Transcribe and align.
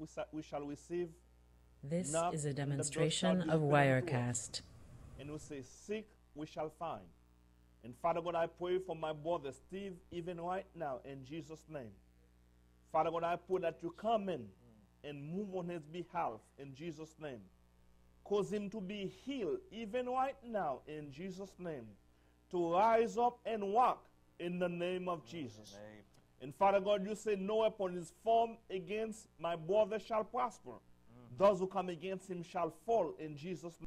we, 0.00 0.06
sa- 0.06 0.24
we 0.32 0.42
shall 0.42 0.62
receive, 0.64 1.08
This 1.84 2.12
Knock, 2.12 2.34
is 2.34 2.46
a 2.46 2.48
and 2.48 2.56
the 2.56 2.62
door 2.62 2.66
demonstration 2.72 3.42
of 3.42 3.62
opened 3.62 3.74
unto. 3.74 4.06
Wirecast. 4.06 4.62
and 5.20 5.30
we 5.30 5.38
say, 5.38 5.62
Seek, 5.62 6.08
we 6.34 6.46
shall 6.46 6.70
find. 6.78 7.04
And 7.84 7.94
Father 8.02 8.20
God, 8.20 8.34
I 8.34 8.46
pray 8.46 8.78
for 8.78 8.96
my 8.96 9.12
brother 9.12 9.52
Steve, 9.52 9.94
even 10.10 10.40
right 10.40 10.66
now, 10.74 11.00
in 11.04 11.24
Jesus' 11.24 11.64
name. 11.68 11.92
Father 12.92 13.10
God, 13.10 13.24
I 13.24 13.36
pray 13.36 13.60
that 13.62 13.78
you 13.82 13.94
come 13.96 14.28
in 14.28 14.46
and 15.04 15.22
move 15.34 15.54
on 15.54 15.68
his 15.68 15.82
behalf, 15.86 16.40
in 16.58 16.74
Jesus' 16.74 17.14
name. 17.20 17.40
Cause 18.24 18.52
him 18.52 18.68
to 18.70 18.80
be 18.80 19.06
healed, 19.24 19.58
even 19.72 20.06
right 20.08 20.36
now, 20.46 20.80
in 20.86 21.10
Jesus' 21.10 21.52
name. 21.58 21.86
To 22.50 22.72
rise 22.74 23.16
up 23.16 23.38
and 23.46 23.72
walk 23.72 24.04
in 24.38 24.58
the 24.58 24.68
name 24.68 25.08
of 25.08 25.24
Jesus. 25.26 25.74
And 26.42 26.54
Father 26.54 26.80
God, 26.80 27.06
you 27.06 27.14
say, 27.14 27.36
No 27.36 27.56
weapon 27.56 27.96
is 27.96 28.12
formed 28.24 28.56
against 28.70 29.28
my 29.38 29.56
brother 29.56 29.98
shall 29.98 30.24
prosper. 30.24 30.70
Mm. 30.70 31.38
Those 31.38 31.58
who 31.58 31.66
come 31.66 31.88
against 31.88 32.30
him 32.30 32.42
shall 32.42 32.72
fall 32.86 33.14
in 33.18 33.36
Jesus' 33.36 33.74
name. 33.78 33.86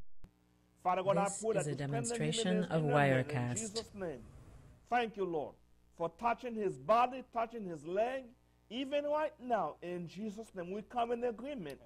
Father 0.84 1.02
God, 1.04 1.18
This 1.18 1.44
I 1.44 1.52
pray 1.52 1.60
is 1.60 1.66
that 1.66 1.68
a 1.68 1.72
you 1.72 1.76
strengthen 1.76 1.80
him 1.80 1.94
in 1.96 2.02
demonstration 2.04 2.64
of 2.66 2.84
man 2.84 2.92
In 2.92 3.26
Wirecast. 3.26 3.54
Jesus' 3.54 3.92
name. 3.96 4.20
Thank 4.90 5.18
you, 5.18 5.26
Lord, 5.26 5.56
for 5.98 6.12
touching 6.20 6.54
his 6.54 6.78
body, 6.78 7.24
touching 7.34 7.66
his 7.66 7.86
leg, 7.86 8.24
even 8.70 9.06
right 9.06 9.34
now, 9.42 9.76
in 9.82 10.08
Jesus' 10.08 10.48
name. 10.56 10.72
We 10.72 10.82
come 10.84 11.12
in 11.12 11.24
agreement. 11.24 11.80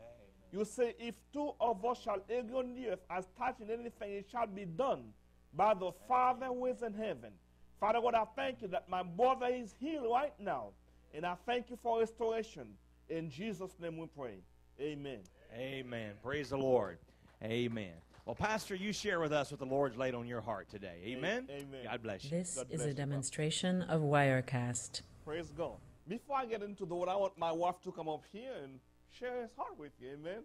You 0.52 0.66
say, 0.66 0.96
if 1.00 1.16
two 1.32 1.52
of 1.60 1.86
us 1.86 2.02
shall 2.02 2.20
agree 2.30 2.56
on 2.58 2.74
the 2.74 2.90
earth 2.90 3.00
as 3.10 3.28
touching 3.38 3.70
anything, 3.70 4.14
it 4.14 4.28
shall 4.32 4.48
be 4.48 4.66
done 4.66 5.14
by 5.54 5.74
the 5.74 5.92
Father 6.08 6.48
who 6.48 6.66
is 6.68 6.82
in 6.82 6.94
heaven. 6.94 7.32
Father 7.80 8.02
God, 8.02 8.16
I 8.16 8.26
thank 8.36 8.62
you 8.62 8.68
that 8.70 8.90
my 8.90 9.04
brother 9.04 9.48
is 9.48 9.76
healed 9.80 10.08
right 10.12 10.34
now. 10.40 10.70
And 11.14 11.26
I 11.26 11.36
thank 11.46 11.70
you 11.70 11.78
for 11.82 12.00
restoration. 12.00 12.68
In 13.10 13.30
Jesus' 13.30 13.72
name 13.80 13.98
we 13.98 14.08
pray. 14.08 14.40
Amen. 14.80 15.20
Amen. 15.56 16.14
Praise 16.24 16.50
the 16.50 16.58
Lord. 16.58 16.98
Amen. 17.44 17.94
Well, 18.26 18.36
Pastor, 18.36 18.76
you 18.76 18.92
share 18.92 19.20
with 19.20 19.32
us 19.32 19.52
what 19.52 19.60
the 19.60 19.66
Lord's 19.66 19.96
laid 19.96 20.14
on 20.14 20.28
your 20.28 20.42
heart 20.42 20.70
today. 20.70 21.02
Amen. 21.06 21.48
Amen. 21.50 21.84
God 21.84 22.04
bless 22.04 22.24
you. 22.26 22.32
This 22.32 22.56
God 22.56 22.68
is 22.70 22.78
bless 22.78 22.82
a 22.82 22.90
you, 22.90 22.96
Papa. 22.96 23.10
demonstration 23.10 23.82
of 23.84 24.02
Wirecast. 24.02 25.02
Praise 25.24 25.52
God. 25.56 25.78
Before 26.08 26.38
I 26.38 26.46
get 26.46 26.62
into 26.62 26.86
the 26.86 26.96
word, 26.96 27.10
I 27.10 27.16
want 27.16 27.38
my 27.38 27.52
wife 27.52 27.82
to 27.84 27.92
come 27.92 28.10
up 28.10 28.24
here 28.32 28.52
and 28.64 28.80
share 29.18 29.42
his 29.42 29.52
heart 29.56 29.78
with 29.78 29.92
you. 30.00 30.10
Amen. 30.14 30.44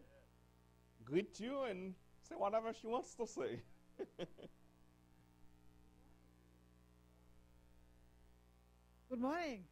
Greet 1.04 1.40
you 1.40 1.62
and 1.62 1.94
say 2.28 2.36
whatever 2.36 2.72
she 2.80 2.86
wants 2.86 3.14
to 3.14 3.26
say. 3.26 3.60
Good 9.12 9.20
morning. 9.20 9.64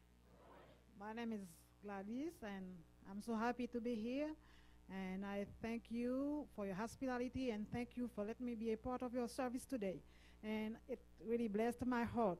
My 1.00 1.14
name 1.14 1.32
is 1.32 1.40
Gladys, 1.82 2.34
and 2.42 2.66
I'm 3.10 3.22
so 3.22 3.34
happy 3.34 3.66
to 3.68 3.80
be 3.80 3.94
here. 3.94 4.28
And 4.90 5.24
I 5.24 5.46
thank 5.62 5.84
you 5.88 6.44
for 6.54 6.66
your 6.66 6.74
hospitality 6.74 7.48
and 7.48 7.64
thank 7.72 7.96
you 7.96 8.10
for 8.14 8.22
letting 8.22 8.44
me 8.44 8.54
be 8.54 8.72
a 8.72 8.76
part 8.76 9.00
of 9.00 9.14
your 9.14 9.28
service 9.28 9.64
today. 9.64 10.02
And 10.44 10.76
it 10.90 10.98
really 11.26 11.48
blessed 11.48 11.86
my 11.86 12.04
heart. 12.04 12.36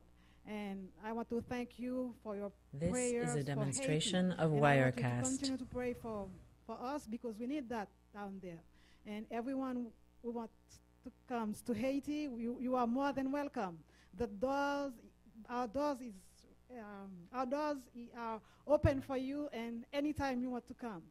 And 0.47 0.89
I 1.03 1.13
want 1.13 1.31
to 1.31 1.41
thank 1.41 1.79
you 1.79 2.13
for 2.23 2.37
your 2.37 2.53
This 2.75 2.91
prayers 2.91 3.31
is 3.31 3.35
a 3.35 3.39
for 3.39 3.45
demonstration 3.45 4.33
of 4.33 4.53
and 4.53 4.67
I 4.67 4.81
want 4.83 4.97
Wirecast. 4.97 5.23
continue 5.23 5.57
to 5.57 5.65
pray 5.65 5.95
for, 5.95 6.27
for 6.67 6.77
us 6.83 7.07
because 7.07 7.35
we 7.39 7.47
need 7.47 7.67
that 7.71 7.89
down 8.13 8.41
there. 8.43 8.61
And 9.07 9.25
everyone 9.31 9.87
who 10.23 10.33
wants 10.33 10.53
to 11.05 11.11
comes 11.27 11.63
to 11.63 11.73
Haiti, 11.73 12.29
you, 12.37 12.59
you 12.61 12.77
are 12.77 12.87
more 12.87 13.15
than 13.15 13.33
welcome. 13.33 13.79
The 14.19 14.27
doors, 14.27 14.93
our 15.49 15.67
doors 15.67 16.03
is 16.03 16.13
um, 16.79 17.11
our 17.33 17.47
doors 17.47 17.79
are 18.17 18.41
open 18.67 19.01
for 19.01 19.17
you, 19.17 19.49
and 19.53 19.85
anytime 19.93 20.41
you 20.41 20.51
want 20.51 20.67
to 20.69 20.75
come. 20.75 21.03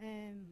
And 0.00 0.46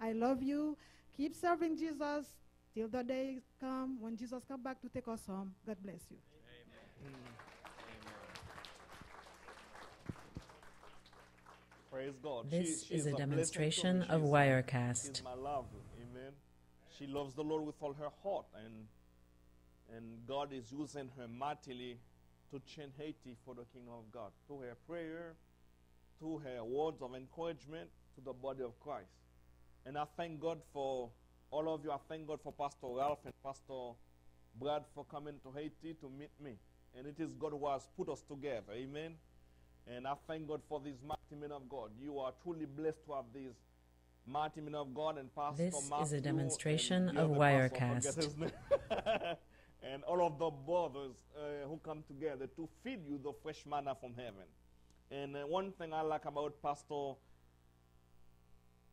I 0.00 0.12
love 0.12 0.42
you. 0.42 0.76
Keep 1.16 1.34
serving 1.34 1.76
Jesus 1.76 2.26
till 2.74 2.88
the 2.88 3.02
day 3.02 3.40
come 3.60 4.00
when 4.00 4.16
Jesus 4.16 4.42
come 4.46 4.62
back 4.62 4.80
to 4.82 4.88
take 4.88 5.06
us 5.08 5.26
home. 5.26 5.54
God 5.66 5.76
bless 5.82 6.00
you. 6.10 6.16
Praise 11.90 12.18
God. 12.22 12.50
This 12.50 12.66
She- 12.66 12.72
is 12.74 12.84
she's 12.84 13.06
a 13.06 13.10
blessing 13.10 13.30
demonstration 13.30 14.02
of 14.02 14.22
She's- 14.22 14.32
Wirecast. 14.32 15.06
She's 15.16 15.22
my 15.24 15.34
love. 15.34 15.66
Amen. 16.00 16.32
She 16.90 17.06
loves 17.06 17.34
the 17.34 17.44
Lord 17.44 17.64
with 17.64 17.80
all 17.82 17.92
her 17.94 18.10
heart, 18.22 18.46
and 18.54 18.88
and 19.90 20.26
God 20.26 20.52
is 20.52 20.72
using 20.72 21.08
her 21.10 21.28
mightily 21.28 22.00
to 22.54 22.60
change 22.72 22.92
Haiti 22.96 23.36
for 23.44 23.54
the 23.54 23.64
kingdom 23.72 23.94
of 23.94 24.12
God 24.12 24.30
through 24.46 24.60
her 24.60 24.76
prayer, 24.86 25.34
through 26.20 26.38
her 26.44 26.62
words 26.62 27.02
of 27.02 27.14
encouragement 27.14 27.90
to 28.14 28.20
the 28.24 28.32
body 28.32 28.62
of 28.62 28.78
Christ. 28.78 29.10
And 29.84 29.98
I 29.98 30.04
thank 30.16 30.40
God 30.40 30.58
for 30.72 31.10
all 31.50 31.74
of 31.74 31.84
you. 31.84 31.90
I 31.90 31.96
thank 32.08 32.28
God 32.28 32.38
for 32.44 32.52
Pastor 32.52 32.86
Ralph 32.86 33.18
and 33.24 33.34
Pastor 33.44 33.98
Brad 34.60 34.84
for 34.94 35.04
coming 35.04 35.34
to 35.42 35.50
Haiti 35.50 35.94
to 36.00 36.08
meet 36.16 36.30
me. 36.42 36.52
And 36.96 37.08
it 37.08 37.16
is 37.18 37.34
God 37.34 37.50
who 37.58 37.68
has 37.68 37.88
put 37.96 38.08
us 38.08 38.22
together. 38.22 38.72
Amen. 38.72 39.14
And 39.88 40.06
I 40.06 40.14
thank 40.28 40.46
God 40.46 40.62
for 40.68 40.80
these 40.80 41.02
mighty 41.04 41.34
men 41.38 41.50
of 41.50 41.68
God. 41.68 41.90
You 42.00 42.20
are 42.20 42.32
truly 42.44 42.66
blessed 42.66 43.04
to 43.06 43.14
have 43.14 43.24
these 43.34 43.52
mighty 44.26 44.60
men 44.60 44.76
of 44.76 44.94
God 44.94 45.18
and 45.18 45.34
Pastor 45.34 45.64
This 45.64 45.90
is 46.02 46.12
a 46.12 46.20
demonstration 46.20 47.08
of 47.18 47.32
other 47.32 47.68
pastor, 47.68 48.22
I 48.22 48.48
Wirecast. 48.48 49.36
and 49.92 50.02
all 50.04 50.26
of 50.26 50.38
the 50.38 50.50
brothers 50.50 51.16
uh, 51.36 51.68
who 51.68 51.78
come 51.84 52.02
together 52.06 52.46
to 52.56 52.68
feed 52.82 53.00
you 53.06 53.20
the 53.22 53.32
fresh 53.42 53.64
manna 53.68 53.94
from 53.94 54.14
heaven. 54.16 54.48
And 55.10 55.36
uh, 55.36 55.40
one 55.40 55.72
thing 55.72 55.92
I 55.92 56.00
like 56.00 56.24
about 56.24 56.54
Pastor 56.62 57.12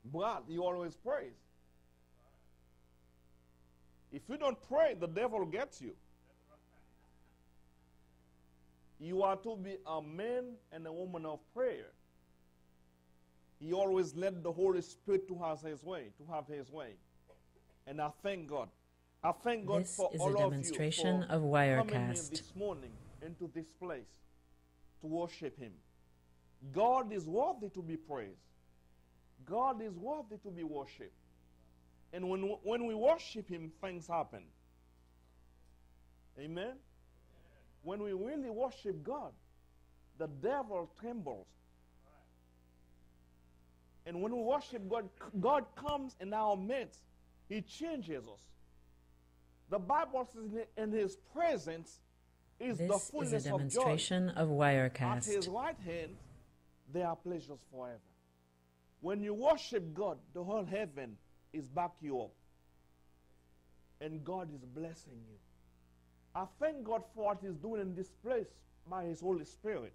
Brad, 0.05 0.43
he 0.47 0.57
always 0.57 0.95
prays. 0.95 1.37
If 4.11 4.23
you 4.27 4.37
don't 4.37 4.57
pray, 4.67 4.95
the 4.99 5.07
devil 5.07 5.45
gets 5.45 5.81
you. 5.81 5.93
You 8.99 9.23
are 9.23 9.37
to 9.37 9.55
be 9.55 9.77
a 9.87 10.01
man 10.01 10.55
and 10.71 10.85
a 10.85 10.91
woman 10.91 11.25
of 11.25 11.39
prayer. 11.53 11.87
He 13.59 13.73
always 13.73 14.15
led 14.15 14.43
the 14.43 14.51
Holy 14.51 14.81
Spirit 14.81 15.27
to 15.27 15.37
have 15.37 15.61
his 15.61 15.83
way, 15.83 16.07
to 16.17 16.33
have 16.33 16.47
his 16.47 16.69
way. 16.69 16.95
And 17.87 18.01
I 18.01 18.09
thank 18.21 18.47
God. 18.47 18.69
I 19.23 19.31
thank 19.31 19.67
God 19.67 19.83
This 19.83 19.95
for 19.95 20.09
is 20.13 20.21
a 20.21 20.33
demonstration 20.33 21.23
of 21.23 21.43
you 21.43 21.55
of 21.55 21.87
for 21.87 21.93
Wirecast. 21.93 22.29
this 22.31 22.55
morning 22.55 22.91
into 23.23 23.51
this 23.53 23.67
place 23.79 24.09
to 25.01 25.07
worship 25.07 25.59
Him. 25.59 25.73
God 26.71 27.13
is 27.13 27.27
worthy 27.27 27.69
to 27.69 27.81
be 27.83 27.97
praised. 27.97 28.41
God 29.45 29.81
is 29.81 29.93
worthy 29.97 30.37
to 30.37 30.49
be 30.49 30.63
worshipped. 30.63 31.13
And 32.13 32.29
when, 32.29 32.41
when 32.63 32.87
we 32.87 32.95
worship 32.95 33.47
Him, 33.47 33.71
things 33.79 34.07
happen. 34.07 34.43
Amen? 36.39 36.73
When 37.83 38.01
we 38.01 38.13
really 38.13 38.49
worship 38.49 39.03
God, 39.03 39.33
the 40.17 40.27
devil 40.27 40.89
trembles. 40.99 41.47
And 44.07 44.19
when 44.19 44.35
we 44.35 44.41
worship 44.41 44.89
God, 44.89 45.09
God 45.39 45.65
comes 45.75 46.15
in 46.19 46.33
our 46.33 46.57
midst. 46.57 47.01
He 47.49 47.61
changes 47.61 48.23
us. 48.27 48.50
The 49.71 49.79
Bible 49.79 50.27
says 50.31 50.67
in 50.77 50.91
His 50.91 51.15
presence 51.33 52.01
is 52.59 52.77
the 52.77 52.87
This 52.87 53.03
is 53.03 53.09
fullness 53.09 53.45
a 53.45 53.55
of 53.55 53.61
joy. 53.69 53.79
demonstration 53.79 54.29
of 54.29 54.51
At 54.61 55.25
his 55.25 55.47
right 55.47 55.79
hand, 55.79 56.17
there 56.93 57.07
are 57.07 57.15
pleasures 57.15 57.59
forever. 57.71 57.99
When 58.99 59.23
you 59.23 59.33
worship 59.33 59.93
God, 59.93 60.17
the 60.33 60.43
whole 60.43 60.65
heaven 60.65 61.17
is 61.53 61.67
back 61.67 61.91
you 62.01 62.19
up. 62.19 62.33
And 64.01 64.23
God 64.25 64.49
is 64.53 64.65
blessing 64.75 65.13
you. 65.29 65.37
I 66.35 66.45
thank 66.59 66.83
God 66.83 67.03
for 67.15 67.25
what 67.27 67.39
He's 67.41 67.55
doing 67.55 67.81
in 67.81 67.95
this 67.95 68.09
place 68.23 68.47
by 68.89 69.05
His 69.05 69.21
Holy 69.21 69.45
Spirit. 69.45 69.93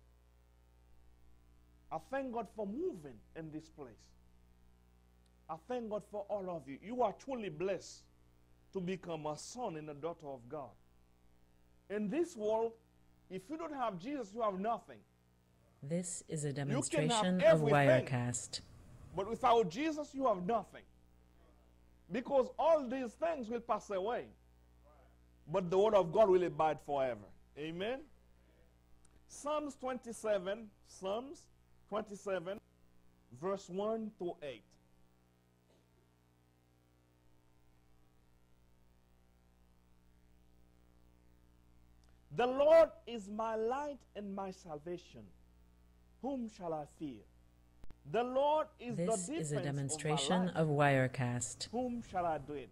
I 1.92 1.98
thank 2.10 2.32
God 2.32 2.46
for 2.56 2.66
moving 2.66 3.18
in 3.36 3.50
this 3.52 3.68
place. 3.68 3.92
I 5.50 5.56
thank 5.68 5.90
God 5.90 6.02
for 6.10 6.24
all 6.28 6.48
of 6.50 6.66
you. 6.66 6.78
You 6.82 7.02
are 7.02 7.14
truly 7.24 7.50
blessed 7.50 8.02
to 8.76 8.80
become 8.80 9.24
a 9.24 9.38
son 9.38 9.76
and 9.76 9.88
a 9.88 9.94
daughter 9.94 10.26
of 10.26 10.46
God. 10.50 10.74
In 11.88 12.10
this 12.10 12.36
world, 12.36 12.72
if 13.30 13.48
you 13.48 13.56
don't 13.56 13.74
have 13.74 13.98
Jesus, 13.98 14.32
you 14.34 14.42
have 14.42 14.60
nothing. 14.60 14.98
This 15.82 16.22
is 16.28 16.44
a 16.44 16.52
demonstration 16.52 17.40
of. 17.40 17.60
Wirecast. 17.60 18.60
But 19.16 19.30
without 19.30 19.70
Jesus, 19.70 20.10
you 20.12 20.26
have 20.26 20.44
nothing. 20.46 20.82
Because 22.12 22.48
all 22.58 22.86
these 22.86 23.12
things 23.12 23.48
will 23.48 23.60
pass 23.60 23.88
away. 23.88 24.26
But 25.50 25.70
the 25.70 25.78
word 25.78 25.94
of 25.94 26.12
God 26.12 26.28
will 26.28 26.42
abide 26.42 26.78
forever. 26.84 27.28
Amen. 27.58 28.00
Psalms 29.28 29.74
27, 29.76 30.66
Psalms 30.86 31.46
27, 31.88 32.60
verse 33.40 33.70
1 33.70 34.10
to 34.18 34.34
8. 34.42 34.62
The 42.36 42.46
Lord 42.46 42.90
is 43.06 43.30
my 43.30 43.54
light 43.56 43.98
and 44.14 44.34
my 44.34 44.50
salvation. 44.50 45.22
Whom 46.20 46.50
shall 46.50 46.74
I 46.74 46.84
fear? 46.98 47.22
The 48.12 48.22
Lord 48.22 48.66
is 48.78 48.98
This 48.98 49.26
the 49.26 49.34
is 49.36 49.52
a 49.52 49.56
of 49.56 49.62
my 49.62 49.64
demonstration 49.64 50.46
life. 50.46 50.56
of 50.56 50.68
Wirecast. 50.68 51.68
Whom 51.72 52.02
shall 52.02 52.26
I 52.26 52.36
do 52.38 52.52
it? 52.52 52.68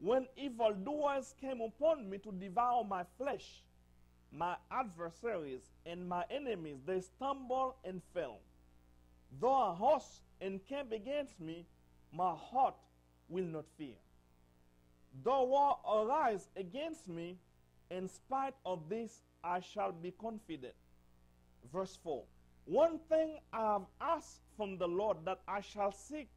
When 0.00 0.26
evildoers 0.36 1.34
came 1.38 1.60
upon 1.60 2.08
me 2.08 2.16
to 2.18 2.32
devour 2.32 2.82
my 2.82 3.04
flesh, 3.18 3.62
my 4.32 4.56
adversaries 4.70 5.70
and 5.84 6.08
my 6.08 6.24
enemies, 6.30 6.78
they 6.86 7.00
stumbled 7.00 7.74
and 7.84 8.00
fell. 8.14 8.38
Though 9.38 9.70
a 9.70 9.74
host 9.74 10.22
encamp 10.40 10.92
against 10.92 11.38
me, 11.38 11.66
my 12.10 12.34
heart 12.34 12.76
will 13.28 13.44
not 13.44 13.66
fear. 13.76 13.96
Though 15.22 15.44
war 15.44 15.78
arise 15.86 16.48
against 16.56 17.06
me, 17.08 17.36
in 17.90 18.08
spite 18.08 18.54
of 18.64 18.88
this, 18.88 19.22
I 19.42 19.60
shall 19.60 19.92
be 19.92 20.12
confident. 20.20 20.74
Verse 21.72 21.98
4 22.02 22.22
One 22.66 22.98
thing 23.08 23.38
I 23.52 23.72
have 23.72 23.86
asked 24.00 24.40
from 24.56 24.78
the 24.78 24.86
Lord 24.88 25.18
that 25.24 25.40
I 25.48 25.60
shall 25.60 25.92
seek, 25.92 26.28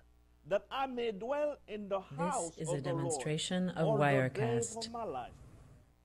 that 0.48 0.65
I 0.71 0.88
may 0.88 1.12
dwell 1.12 1.57
in 1.68 1.89
the 1.89 2.00
house 2.00 2.51
This 2.51 2.68
is 2.68 2.74
of 2.74 2.80
a 2.80 2.81
the 2.81 2.89
Lord 2.89 2.98
demonstration 3.03 3.69
of 3.69 3.88
all 3.88 3.98
the 3.98 4.03
days 4.33 4.75
Wirecast. 4.75 4.86
of 4.88 4.92
my 4.92 5.03
life, 5.03 5.31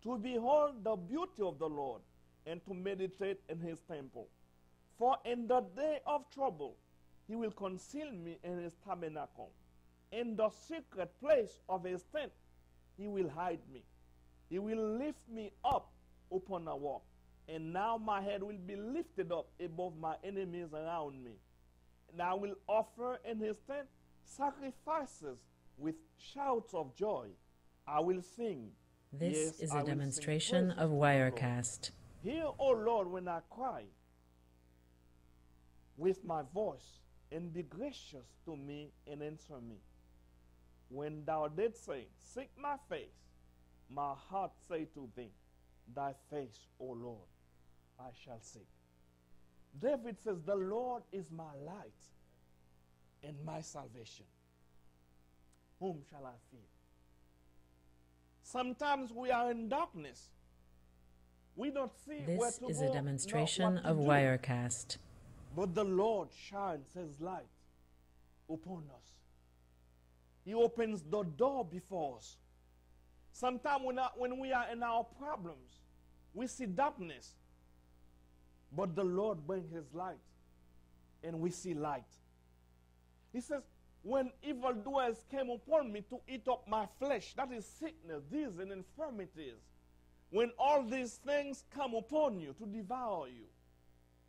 to 0.03 0.19
behold 0.19 0.85
the 0.85 0.97
beauty 0.97 1.43
of 1.43 1.59
the 1.59 1.69
Lord 1.69 2.03
and 2.47 2.65
to 2.67 2.75
meditate 2.75 3.41
in 3.49 3.61
his 3.61 3.81
temple. 3.83 4.29
For 4.99 5.17
in 5.25 5.47
the 5.47 5.61
day 5.77 6.01
of 6.07 6.29
trouble, 6.31 6.77
he 7.29 7.35
will 7.35 7.51
conceal 7.51 8.11
me 8.13 8.39
in 8.45 8.59
his 8.63 8.75
tabernacle. 8.87 9.51
In 10.13 10.37
the 10.37 10.49
secret 10.51 11.11
place 11.21 11.59
of 11.69 11.85
his 11.85 12.05
tent, 12.15 12.33
he 12.97 13.09
will 13.09 13.29
hide 13.29 13.61
me. 13.73 13.83
He 14.49 14.59
will 14.59 14.99
lift 14.99 15.29
me 15.33 15.53
up 15.65 15.91
upon 16.33 16.67
a 16.69 16.77
rock. 16.77 17.03
And 17.49 17.73
now 17.73 17.97
my 17.97 18.21
head 18.21 18.43
will 18.43 18.59
be 18.67 18.77
lifted 18.77 19.31
up 19.31 19.49
above 19.65 19.97
my 19.99 20.17
enemies 20.25 20.69
around 20.75 21.23
me. 21.23 21.33
And 22.13 22.21
I 22.21 22.35
will 22.35 22.55
offer 22.67 23.21
in 23.29 23.39
his 23.39 23.57
tent 23.67 23.87
sacrifices 24.25 25.39
with 25.79 25.95
shouts 26.19 26.75
of 26.75 26.95
joy. 26.97 27.29
I 27.87 28.01
will 28.01 28.23
sing. 28.23 28.71
This 29.13 29.37
Yes, 29.37 29.61
is 29.61 29.71
I 29.71 29.81
a 29.81 29.85
sing 29.85 29.87
demonstration 29.87 30.71
of 30.73 30.77
to 30.77 30.87
the 30.89 30.95
Lord. 30.95 31.35
Wirecast. 31.35 31.91
Hear, 32.23 32.47
O 32.59 32.71
Lord, 32.71 33.09
when 33.09 33.29
I 33.29 33.41
cry 33.51 33.85
with 35.97 36.25
my 36.25 36.43
voice, 36.53 37.01
and 37.33 37.53
be 37.53 37.63
gracious 37.63 38.27
to 38.45 38.57
me 38.57 38.93
and 39.11 39.23
answer 39.23 39.61
me. 39.69 39.77
When 40.89 41.25
thou 41.25 41.49
didst 41.49 41.85
say, 41.87 42.07
Seek 42.19 42.51
my 42.57 42.77
face, 42.89 43.26
my 43.91 44.15
heart 44.29 44.53
say 44.69 44.87
to 44.95 45.09
thee, 45.17 45.33
Thy 45.95 46.13
face, 46.31 46.67
O 46.81 46.87
Lord, 46.87 47.29
I 47.99 48.09
shall 48.25 48.41
seek. 48.41 48.69
David 49.81 50.17
says, 50.23 50.39
The 50.45 50.57
Lord 50.57 51.03
is 51.13 51.31
my 51.31 51.55
light 51.65 51.93
and 53.23 53.37
my 53.45 53.61
salvation. 53.61 54.25
Whom 55.79 56.01
shall 56.11 56.25
I 56.25 56.35
fear? 56.51 56.61
Sometimes 58.43 59.13
we 59.13 59.31
are 59.31 59.51
in 59.51 59.69
darkness. 59.69 60.31
We 61.55 61.71
don't 61.71 61.93
see 62.07 62.23
where 62.27 62.51
This 62.51 62.61
is 62.69 62.79
go, 62.79 62.91
a 62.91 62.93
demonstration 62.93 63.79
of. 63.79 63.97
Wirecast. 63.97 64.99
But 65.55 65.75
the 65.75 65.85
Lord 65.85 66.29
shines 66.33 66.93
his 66.95 67.21
light 67.21 67.49
upon 68.49 68.85
us. 68.95 69.09
He 70.45 70.55
opens 70.55 71.03
the 71.03 71.23
door 71.23 71.65
before 71.65 72.19
us. 72.19 72.37
Sometimes 73.39 73.83
when, 73.85 73.99
when 74.17 74.39
we 74.39 74.51
are 74.51 74.67
in 74.73 74.83
our 74.83 75.05
problems, 75.05 75.81
we 76.33 76.47
see 76.47 76.65
darkness. 76.65 77.35
But 78.75 78.97
the 78.97 79.05
Lord 79.05 79.47
brings 79.47 79.71
his 79.71 79.85
light, 79.93 80.17
and 81.23 81.41
we 81.41 81.51
see 81.51 81.75
light. 81.75 82.09
He 83.35 83.43
says, 83.43 83.61
When 84.03 84.31
evildoers 84.43 85.23
came 85.31 85.51
upon 85.51 85.93
me 85.93 86.01
to 86.09 86.19
eat 86.27 86.49
up 86.49 86.67
my 86.67 86.87
flesh, 86.99 87.35
that 87.37 87.53
is 87.53 87.67
sickness, 87.67 88.23
disease, 88.31 88.59
and 88.59 88.73
infirmities, 88.73 89.61
when 90.31 90.51
all 90.59 90.83
these 90.83 91.17
things 91.17 91.65
come 91.75 91.93
upon 91.95 92.41
you 92.41 92.55
to 92.55 92.65
devour 92.65 93.29
you, 93.29 93.45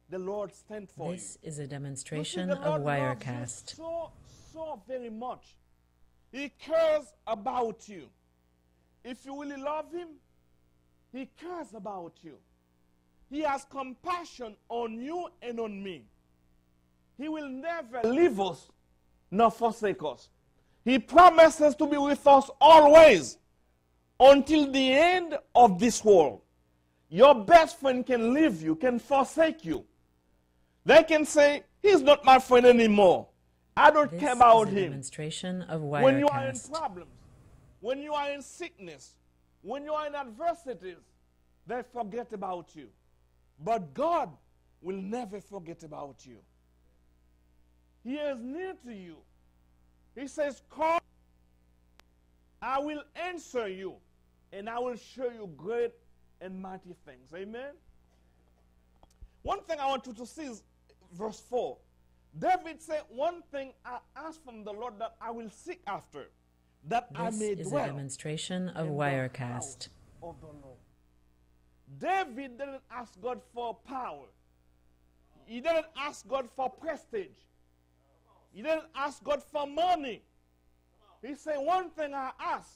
the 0.10 0.20
Lord 0.20 0.54
stand 0.54 0.90
for 0.90 1.12
you. 1.12 1.14
This 1.14 1.38
is 1.42 1.60
a 1.60 1.64
see, 1.64 1.70
demonstration 1.70 2.50
the 2.50 2.58
of 2.58 2.82
Lord 2.82 2.82
loves 2.84 3.24
you 3.24 3.32
Wirecast. 3.32 3.76
so, 3.78 4.12
so 4.54 4.82
very 4.86 5.10
much. 5.10 5.56
He 6.30 6.50
cares 6.60 7.06
about 7.26 7.88
you. 7.88 8.10
If 9.08 9.26
you 9.26 9.42
really 9.42 9.56
love 9.62 9.90
Him, 9.94 10.10
He 11.14 11.30
cares 11.40 11.74
about 11.74 12.14
you. 12.22 12.36
He 13.30 13.40
has 13.42 13.66
compassion 13.70 14.56
on 14.68 15.00
you 15.00 15.30
and 15.42 15.60
on 15.62 15.82
me. 15.82 16.04
He 17.18 17.30
will 17.30 17.48
never 17.48 18.02
leave 18.04 18.40
us 18.40 18.70
nor 19.32 19.50
forsake 19.50 20.04
us. 20.04 20.30
He 20.84 21.00
promises 21.00 21.76
to 21.76 21.88
be 21.88 21.98
with 21.98 22.26
us 22.28 22.50
always 22.60 23.38
until 24.20 24.72
the 24.72 24.92
end 24.92 25.38
of 25.56 25.80
this 25.80 26.04
world. 26.04 26.42
Your 27.10 27.34
best 27.34 27.80
friend 27.80 28.06
can 28.06 28.34
leave 28.34 28.62
you, 28.62 28.76
can 28.76 29.00
forsake 29.00 29.64
you. 29.64 29.86
They 30.86 31.04
can 31.04 31.24
say, 31.26 31.64
He's 31.82 32.02
not 32.02 32.26
my 32.26 32.40
friend 32.40 32.66
anymore. 32.66 33.28
I 33.78 33.92
don't 33.92 34.12
This 34.12 34.20
care 34.20 34.32
is 34.32 34.38
about 34.38 34.68
a 34.68 34.72
him. 34.72 34.92
demonstration 34.92 35.62
of 35.64 35.82
When 35.82 36.18
you 36.20 36.28
are 36.28 36.48
in 36.48 36.56
Wirecast. 36.56 36.72
problems, 36.72 37.17
when 37.80 38.00
you 38.00 38.14
are 38.14 38.32
in 38.32 38.42
sickness, 38.42 39.16
when 39.62 39.84
you 39.84 39.94
are 39.94 40.08
in 40.08 40.16
adversities, 40.16 40.98
they 41.66 41.82
forget 41.94 42.34
about 42.34 42.76
you. 42.76 42.88
But 43.64 43.94
God 43.94 44.30
will 44.82 45.02
never 45.02 45.42
forget 45.42 45.84
about 45.84 46.26
you. 46.26 46.38
He 48.04 48.16
is 48.16 48.40
near 48.42 48.74
to 48.86 48.94
you. 48.94 49.18
He 50.16 50.28
says, 50.28 50.62
Call, 50.70 51.00
I 52.62 52.80
will 52.80 53.04
answer 53.16 53.68
you, 53.68 53.96
and 54.54 54.70
I 54.70 54.80
will 54.80 54.96
show 54.96 55.30
you 55.30 55.50
great 55.58 55.94
and 56.42 56.62
mighty 56.62 56.96
things. 57.06 57.34
Amen. 57.36 57.74
One 59.44 59.62
thing 59.64 59.80
I 59.80 59.88
want 59.88 60.08
you 60.08 60.14
to 60.14 60.26
see 60.26 60.44
is 60.44 60.64
verse 61.14 61.40
4. 61.50 61.78
David 62.38 62.82
said, 62.82 63.02
One 63.10 63.42
thing 63.52 63.74
I 63.86 63.98
ask 64.16 64.44
from 64.44 64.64
the 64.64 64.72
Lord 64.72 64.96
that 65.00 65.16
I 65.22 65.32
will 65.32 65.50
seek 65.50 65.82
after, 65.88 66.30
that 66.88 67.08
I 67.16 67.30
This 67.30 67.40
may 67.40 67.48
is 67.50 67.72
a 67.72 67.86
demonstration 67.86 68.70
of 68.70 68.88
Wirecast. 68.88 69.90
of. 70.22 70.36
David 72.00 72.58
didn't 72.58 72.82
ask 72.92 73.20
God 73.22 73.42
for 73.54 73.76
power. 73.88 74.28
He 75.46 75.62
didn't 75.62 75.86
ask 75.98 76.28
God 76.28 76.50
for 76.56 76.70
prestige. 76.70 77.38
He 78.54 78.62
didn't 78.62 78.88
ask 78.96 79.24
God 79.24 79.42
for 79.44 79.66
money. 79.68 80.22
He 81.26 81.36
said, 81.36 81.58
One 81.58 81.90
thing 81.92 82.14
I 82.14 82.32
ask, 82.40 82.70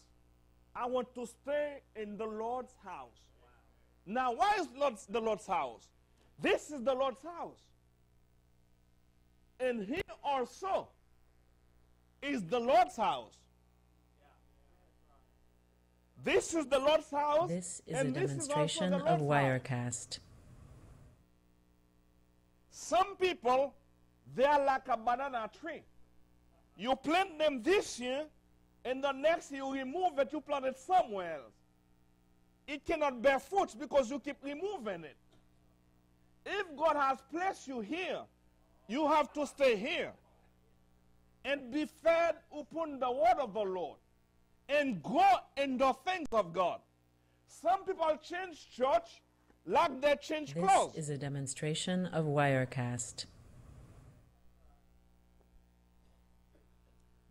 I 0.75 0.85
want 0.87 1.13
to 1.15 1.25
stay 1.25 1.81
in 1.95 2.17
the 2.17 2.25
Lord's 2.25 2.73
house. 2.83 3.19
Now, 4.05 4.33
why 4.33 4.57
is 4.59 4.67
Lord's, 4.77 5.05
the 5.05 5.19
Lord's 5.19 5.45
house? 5.45 5.87
This 6.41 6.71
is 6.71 6.81
the 6.83 6.93
Lord's 6.93 7.21
house. 7.23 7.59
And 9.59 9.85
here 9.85 10.01
also 10.23 10.87
is 12.21 12.43
the 12.43 12.59
Lord's 12.59 12.95
house. 12.95 13.35
This 16.23 16.53
is 16.53 16.67
the 16.67 16.79
Lord's 16.79 17.09
house. 17.09 17.49
This 17.49 17.81
is 17.87 17.95
a 17.95 17.99
and 17.99 18.15
this 18.15 18.31
is 18.31 18.49
also 18.49 18.53
demonstration 18.53 18.91
the 18.91 18.97
of 18.97 19.21
Lord's 19.21 19.23
house. 19.23 19.61
Wirecast. 19.69 20.19
Some 22.69 23.15
people, 23.15 23.73
they 24.35 24.45
are 24.45 24.63
like 24.63 24.87
a 24.87 24.97
banana 24.97 25.49
tree. 25.59 25.81
You 26.77 26.95
plant 26.95 27.39
them 27.39 27.63
this 27.63 27.99
year, 27.99 28.25
and 28.85 29.03
the 29.03 29.11
next 29.11 29.51
year 29.51 29.63
you 29.63 29.73
remove 29.73 30.19
it, 30.19 30.29
you 30.31 30.41
plant 30.41 30.65
it 30.65 30.77
somewhere 30.77 31.33
else. 31.35 31.53
It 32.67 32.85
cannot 32.85 33.21
bear 33.21 33.39
fruit 33.39 33.75
because 33.79 34.09
you 34.09 34.19
keep 34.19 34.37
removing 34.43 35.03
it. 35.03 35.17
If 36.45 36.75
God 36.77 36.95
has 36.95 37.19
placed 37.31 37.67
you 37.67 37.81
here, 37.81 38.21
you 38.87 39.07
have 39.07 39.33
to 39.33 39.45
stay 39.47 39.75
here 39.75 40.11
and 41.43 41.71
be 41.71 41.85
fed 41.85 42.35
upon 42.57 42.99
the 42.99 43.11
word 43.11 43.37
of 43.39 43.53
the 43.53 43.61
Lord 43.61 43.97
and 44.71 45.03
grow 45.03 45.35
in 45.57 45.77
the 45.77 45.93
things 46.05 46.27
of 46.31 46.53
God. 46.53 46.79
Some 47.47 47.83
people 47.85 48.17
change 48.23 48.69
church 48.75 49.21
like 49.65 50.01
they 50.01 50.15
change 50.15 50.53
This 50.53 50.63
clothes. 50.63 50.93
This 50.95 51.05
is 51.05 51.09
a 51.09 51.17
demonstration 51.17 52.07
of 52.07 52.25
Wirecast. 52.25 53.25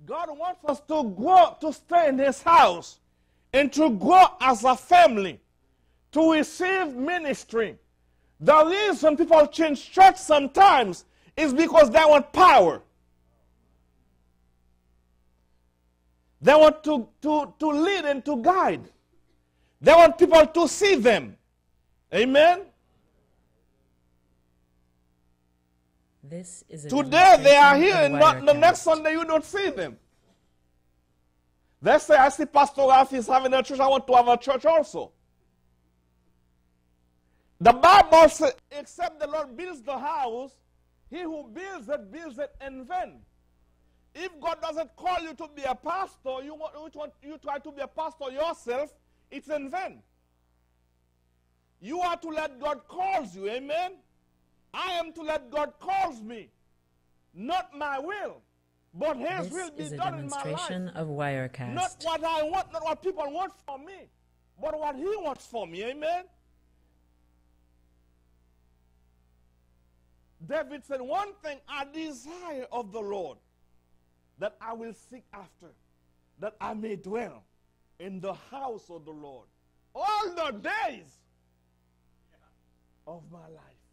God 0.06 0.28
wants 0.38 0.64
us 0.64 0.80
to 0.88 1.04
grow, 1.16 1.56
to 1.60 1.72
stay 1.72 2.08
in 2.08 2.18
His 2.18 2.42
house, 2.42 2.98
and 3.52 3.72
to 3.72 3.90
grow 3.90 4.24
as 4.40 4.64
a 4.64 4.76
family, 4.76 5.40
to 6.12 6.32
receive 6.32 6.94
ministry. 6.94 7.76
The 8.40 8.64
reason 8.64 9.16
people 9.16 9.46
change 9.48 9.90
church 9.90 10.16
sometimes 10.16 11.04
is 11.36 11.52
because 11.52 11.90
they 11.90 12.04
want 12.04 12.32
power. 12.32 12.82
They 16.40 16.54
want 16.54 16.82
to, 16.84 17.08
to, 17.22 17.54
to 17.58 17.66
lead 17.68 18.04
and 18.06 18.24
to 18.24 18.42
guide. 18.42 18.88
They 19.80 19.92
want 19.92 20.18
people 20.18 20.46
to 20.46 20.68
see 20.68 20.94
them. 20.94 21.36
Amen? 22.14 22.62
This 26.22 26.64
is 26.68 26.84
a 26.84 26.88
Today 26.88 27.36
they 27.42 27.56
are 27.56 27.76
here, 27.76 27.94
and 27.94 28.14
not 28.14 28.44
the 28.44 28.52
next 28.52 28.82
Sunday 28.82 29.12
you 29.12 29.24
don't 29.24 29.44
see 29.44 29.70
them. 29.70 29.96
They 31.82 31.98
say, 31.98 32.16
I 32.16 32.28
see 32.28 32.44
Pastor 32.44 32.82
Ralph 32.82 33.12
is 33.12 33.26
having 33.26 33.52
a 33.54 33.62
church, 33.62 33.80
I 33.80 33.86
want 33.86 34.06
to 34.06 34.14
have 34.14 34.28
a 34.28 34.36
church 34.36 34.64
also. 34.64 35.12
The 37.60 37.72
Bible 37.72 38.28
says, 38.28 38.54
except 38.70 39.18
the 39.18 39.26
Lord 39.26 39.56
builds 39.56 39.82
the 39.82 39.98
house, 39.98 40.52
he 41.10 41.22
who 41.22 41.48
builds 41.52 41.88
it 41.88 42.12
builds 42.12 42.38
it 42.38 42.54
in 42.64 42.84
vain. 42.84 43.20
If 44.14 44.40
God 44.40 44.60
doesn't 44.60 44.94
call 44.96 45.20
you 45.20 45.34
to 45.34 45.48
be 45.54 45.62
a 45.62 45.74
pastor, 45.74 46.42
you, 46.42 46.54
want, 46.54 46.74
you, 46.74 46.98
want, 46.98 47.12
you 47.22 47.38
try 47.38 47.58
to 47.58 47.70
be 47.70 47.80
a 47.80 47.86
pastor 47.86 48.30
yourself, 48.30 48.92
it's 49.30 49.48
in 49.48 49.70
vain. 49.70 50.02
You 51.80 52.00
are 52.00 52.16
to 52.16 52.28
let 52.28 52.60
God 52.60 52.80
calls 52.88 53.34
you, 53.36 53.48
amen? 53.48 53.92
I 54.74 54.92
am 54.92 55.12
to 55.12 55.22
let 55.22 55.50
God 55.50 55.72
calls 55.80 56.22
me. 56.22 56.50
Not 57.32 57.70
my 57.76 57.98
will, 57.98 58.42
but 58.92 59.16
His 59.16 59.48
This 59.48 59.52
will 59.52 59.70
be 59.70 59.82
is 59.84 59.92
a 59.92 59.96
done 59.96 60.18
in 60.18 60.28
my 60.28 60.36
life. 60.36 60.44
demonstration 60.44 60.88
of 60.88 61.08
Not 61.08 61.96
what 62.02 62.24
I 62.24 62.42
want, 62.42 62.72
not 62.72 62.82
what 62.82 63.02
people 63.02 63.30
want 63.32 63.52
for 63.64 63.78
me, 63.78 64.08
but 64.60 64.78
what 64.78 64.96
He 64.96 65.04
wants 65.04 65.46
for 65.46 65.66
me. 65.66 65.84
Amen. 65.84 66.24
David 70.46 70.84
said, 70.84 71.00
One 71.00 71.32
thing 71.42 71.58
I 71.68 71.84
desire 71.84 72.66
of 72.72 72.92
the 72.92 73.00
Lord 73.00 73.38
that 74.40 74.56
I 74.60 74.72
will 74.72 74.94
seek 74.94 75.24
after, 75.32 75.68
that 76.40 76.56
I 76.60 76.74
may 76.74 76.96
dwell 76.96 77.44
in 78.00 78.20
the 78.20 78.32
house 78.34 78.90
of 78.90 79.04
the 79.04 79.12
Lord 79.12 79.46
all 79.94 80.34
the 80.34 80.58
days 80.58 81.18
of 83.06 83.22
my 83.30 83.46
life. 83.48 83.84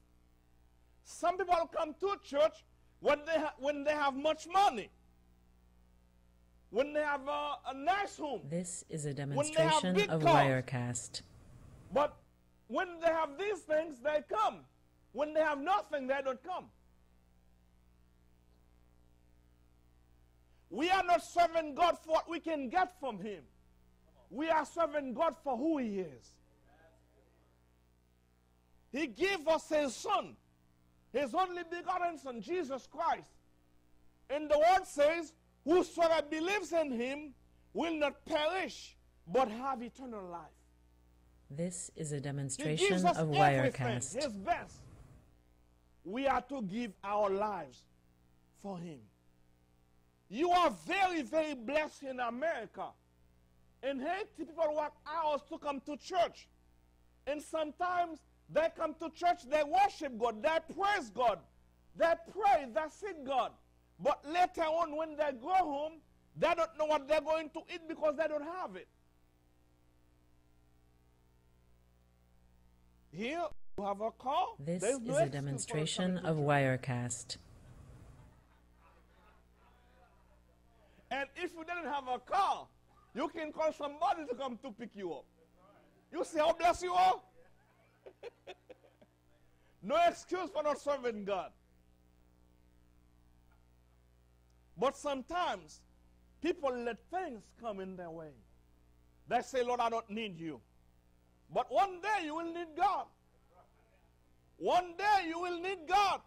Some 1.03 1.37
people 1.37 1.69
come 1.75 1.93
to 1.99 2.15
church 2.23 2.63
when 3.01 3.19
they, 3.25 3.39
ha- 3.39 3.53
when 3.59 3.83
they 3.83 3.91
have 3.91 4.15
much 4.15 4.47
money, 4.47 4.89
when 6.69 6.93
they 6.93 7.01
have 7.01 7.27
a, 7.27 7.55
a 7.67 7.73
nice 7.73 8.17
home. 8.17 8.41
This 8.49 8.83
is 8.89 9.05
a 9.05 9.13
demonstration 9.13 9.97
of. 10.09 10.21
Wirecast. 10.21 11.21
But 11.93 12.17
when 12.67 12.99
they 13.01 13.07
have 13.07 13.37
these 13.37 13.59
things, 13.59 13.97
they 14.03 14.21
come. 14.29 14.59
When 15.13 15.33
they 15.33 15.39
have 15.41 15.59
nothing, 15.59 16.07
they 16.07 16.19
don't 16.23 16.41
come. 16.43 16.65
We 20.69 20.89
are 20.89 21.03
not 21.03 21.23
serving 21.23 21.75
God 21.75 21.97
for 22.03 22.11
what 22.11 22.29
we 22.29 22.39
can 22.39 22.69
get 22.69 22.99
from 22.99 23.19
Him. 23.19 23.43
We 24.29 24.49
are 24.49 24.65
serving 24.65 25.13
God 25.13 25.35
for 25.43 25.55
who 25.55 25.77
He 25.77 25.99
is. 25.99 26.35
He 28.91 29.07
gave 29.07 29.47
us 29.47 29.69
His 29.69 29.95
Son, 29.95 30.35
His 31.13 31.33
only 31.33 31.63
begotten 31.69 32.17
Son, 32.17 32.41
Jesus 32.41 32.87
Christ. 32.91 33.29
And 34.29 34.49
the 34.49 34.57
Word 34.57 34.85
says, 34.85 35.33
Whosoever 35.63 36.21
believes 36.29 36.71
in 36.71 36.91
Him 36.91 37.33
will 37.73 37.93
not 37.93 38.25
perish, 38.25 38.97
but 39.27 39.49
have 39.49 39.81
eternal 39.81 40.23
life. 40.29 40.41
This 41.49 41.91
is 41.95 42.11
a 42.11 42.15
He 42.15 42.21
demonstration 42.21 42.87
gives 42.87 43.05
us 43.05 43.17
of 43.17 43.33
everything, 43.33 43.71
Wirecast. 43.71 44.15
His 44.15 44.33
best. 44.33 44.79
We 46.03 46.27
are 46.27 46.41
to 46.41 46.61
give 46.61 46.93
our 47.03 47.29
lives 47.29 47.83
for 48.61 48.77
Him. 48.77 48.99
You 50.29 50.51
are 50.51 50.71
very, 50.85 51.21
very 51.21 51.53
blessed 51.55 52.03
in 52.03 52.19
America. 52.19 52.87
In 53.83 53.99
Haiti, 53.99 54.45
people 54.45 54.75
work 54.75 54.93
hours 55.07 55.41
to 55.49 55.57
come 55.57 55.79
to 55.85 55.95
church. 55.97 56.47
And 57.27 57.41
sometimes 57.41 58.19
they 58.49 58.67
come 58.75 58.93
to 58.95 59.09
church, 59.09 59.49
they 59.49 59.63
worship 59.63 60.17
God, 60.17 60.41
they 60.41 60.73
praise 60.73 61.09
God, 61.09 61.39
they 61.97 62.13
pray, 62.31 62.65
they 62.73 62.81
seek 62.89 63.25
God. 63.25 63.51
But 63.99 64.23
later 64.25 64.61
on, 64.61 64.95
when 64.95 65.15
they 65.17 65.31
go 65.41 65.53
home, 65.53 65.93
they 66.37 66.53
don't 66.55 66.77
know 66.77 66.85
what 66.85 67.07
they're 67.07 67.21
going 67.21 67.49
to 67.51 67.59
eat 67.73 67.81
because 67.87 68.15
they 68.17 68.27
don't 68.27 68.43
have 68.43 68.75
it. 68.75 68.87
Here, 73.11 73.41
you 73.77 73.83
have 73.83 74.01
a 74.01 74.11
car. 74.11 74.47
This 74.59 74.83
no 74.83 74.89
is 74.89 74.93
a 74.93 74.97
excuse 74.97 75.15
for 75.15 75.21
not 75.21 75.31
demonstration 75.31 76.17
of. 76.19 76.37
Wirecast. 76.37 77.37
And 81.11 81.29
if 81.35 81.53
you 81.53 81.63
didn't 81.63 81.91
have 81.91 82.03
a 82.07 82.19
car, 82.19 82.67
you 83.15 83.27
can 83.29 83.51
call 83.51 83.71
somebody 83.73 84.25
to 84.29 84.35
come 84.35 84.57
to 84.63 84.71
pick 84.71 84.89
you 84.95 85.13
up. 85.13 85.25
You 86.11 86.23
see 86.23 86.39
how 86.39 86.53
blessed 86.53 86.83
you 86.83 86.93
are? 86.93 87.19
no 89.81 89.97
excuse 90.07 90.49
for 90.49 90.63
not 90.63 90.79
serving 90.79 91.25
God. 91.25 91.51
But 94.77 94.95
sometimes 94.95 95.81
people 96.41 96.71
let 96.71 96.97
things 97.09 97.51
come 97.59 97.79
in 97.79 97.95
their 97.95 98.11
way. 98.11 98.29
They 99.27 99.41
say, 99.41 99.63
Lord, 99.63 99.79
I 99.79 99.89
don't 99.89 100.09
need 100.09 100.39
you. 100.39 100.61
But 101.53 101.71
one 101.71 102.01
day 102.01 102.25
you 102.25 102.35
will 102.35 102.53
need 102.53 102.67
God. 102.75 103.05
One 104.57 104.93
day 104.97 105.27
you 105.27 105.39
will 105.39 105.59
need 105.59 105.79
God. 105.87 106.21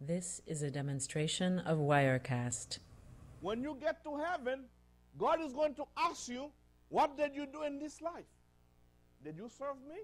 This 0.00 0.42
is 0.46 0.62
a 0.62 0.70
demonstration 0.70 1.58
of 1.60 1.78
Wirecast. 1.78 2.78
When 3.44 3.62
you 3.62 3.76
get 3.78 4.02
to 4.04 4.16
heaven, 4.16 4.60
God 5.18 5.42
is 5.42 5.52
going 5.52 5.74
to 5.74 5.84
ask 5.98 6.28
you, 6.28 6.50
What 6.88 7.18
did 7.18 7.34
you 7.34 7.44
do 7.44 7.62
in 7.64 7.78
this 7.78 8.00
life? 8.00 8.30
Did 9.22 9.36
you 9.36 9.50
serve 9.58 9.76
me? 9.86 10.00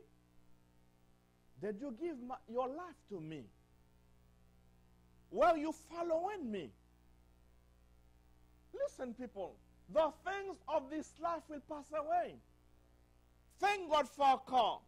Did 1.63 1.81
you 1.81 1.95
give 1.99 2.17
my, 2.21 2.35
your 2.53 2.69
life 2.69 3.01
to 3.09 3.19
me? 3.19 3.45
Were 5.31 5.57
you 5.57 5.73
following 5.73 6.53
me? 6.53 6.69
Listen, 8.75 9.15
people, 9.15 9.57
the 9.95 10.13
things 10.23 10.59
of 10.69 10.91
this 10.91 11.11
life 11.23 11.43
will 11.49 11.63
pass 11.67 11.87
away. 11.99 12.35
Thank 13.59 13.91
God 13.91 14.07
for 14.07 14.35
a 14.35 14.51
car. 14.51 14.81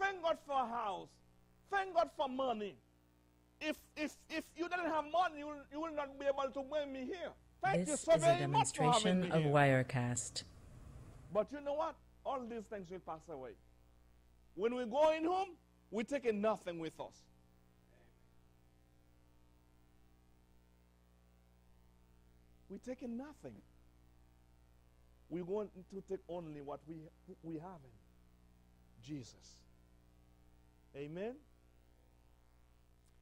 Thank 0.00 0.24
God 0.24 0.38
for 0.44 0.54
a 0.54 0.66
house. 0.66 1.08
Thank 1.70 1.94
God 1.94 2.10
for 2.16 2.28
money. 2.28 2.74
If, 3.60 3.76
if, 3.96 4.16
if 4.28 4.44
you 4.56 4.68
didn't 4.68 4.90
have 4.90 5.04
money, 5.12 5.38
you 5.38 5.54
you 5.70 5.80
will 5.80 5.94
not 5.94 6.18
be 6.18 6.26
able 6.26 6.50
to 6.52 6.68
bring 6.68 6.92
me 6.92 7.04
here. 7.04 7.30
Thank 7.62 7.78
you 7.80 7.84
This 7.84 8.00
so 8.02 8.12
is 8.12 8.22
a 8.24 8.38
demonstration 8.38 9.30
of. 9.30 9.42
Wirecast. 9.44 10.42
But 11.32 11.50
you 11.52 11.60
know 11.60 11.74
what? 11.74 11.94
All 12.24 12.40
these 12.48 12.64
things 12.64 12.90
will 12.90 12.98
pass 12.98 13.28
away. 13.30 13.52
When 14.54 14.74
we're 14.74 14.86
going 14.86 15.24
home, 15.24 15.50
we're 15.90 16.02
taking 16.02 16.40
nothing 16.40 16.78
with 16.78 16.98
us. 17.00 17.14
We're 22.68 22.78
taking 22.78 23.16
nothing. 23.16 23.56
We're 25.28 25.44
going 25.44 25.68
to 25.68 26.02
take 26.08 26.20
only 26.28 26.60
what 26.60 26.80
we, 26.86 26.96
we 27.42 27.54
have 27.54 27.80
in 27.84 29.06
Jesus. 29.06 29.60
Amen? 30.96 31.34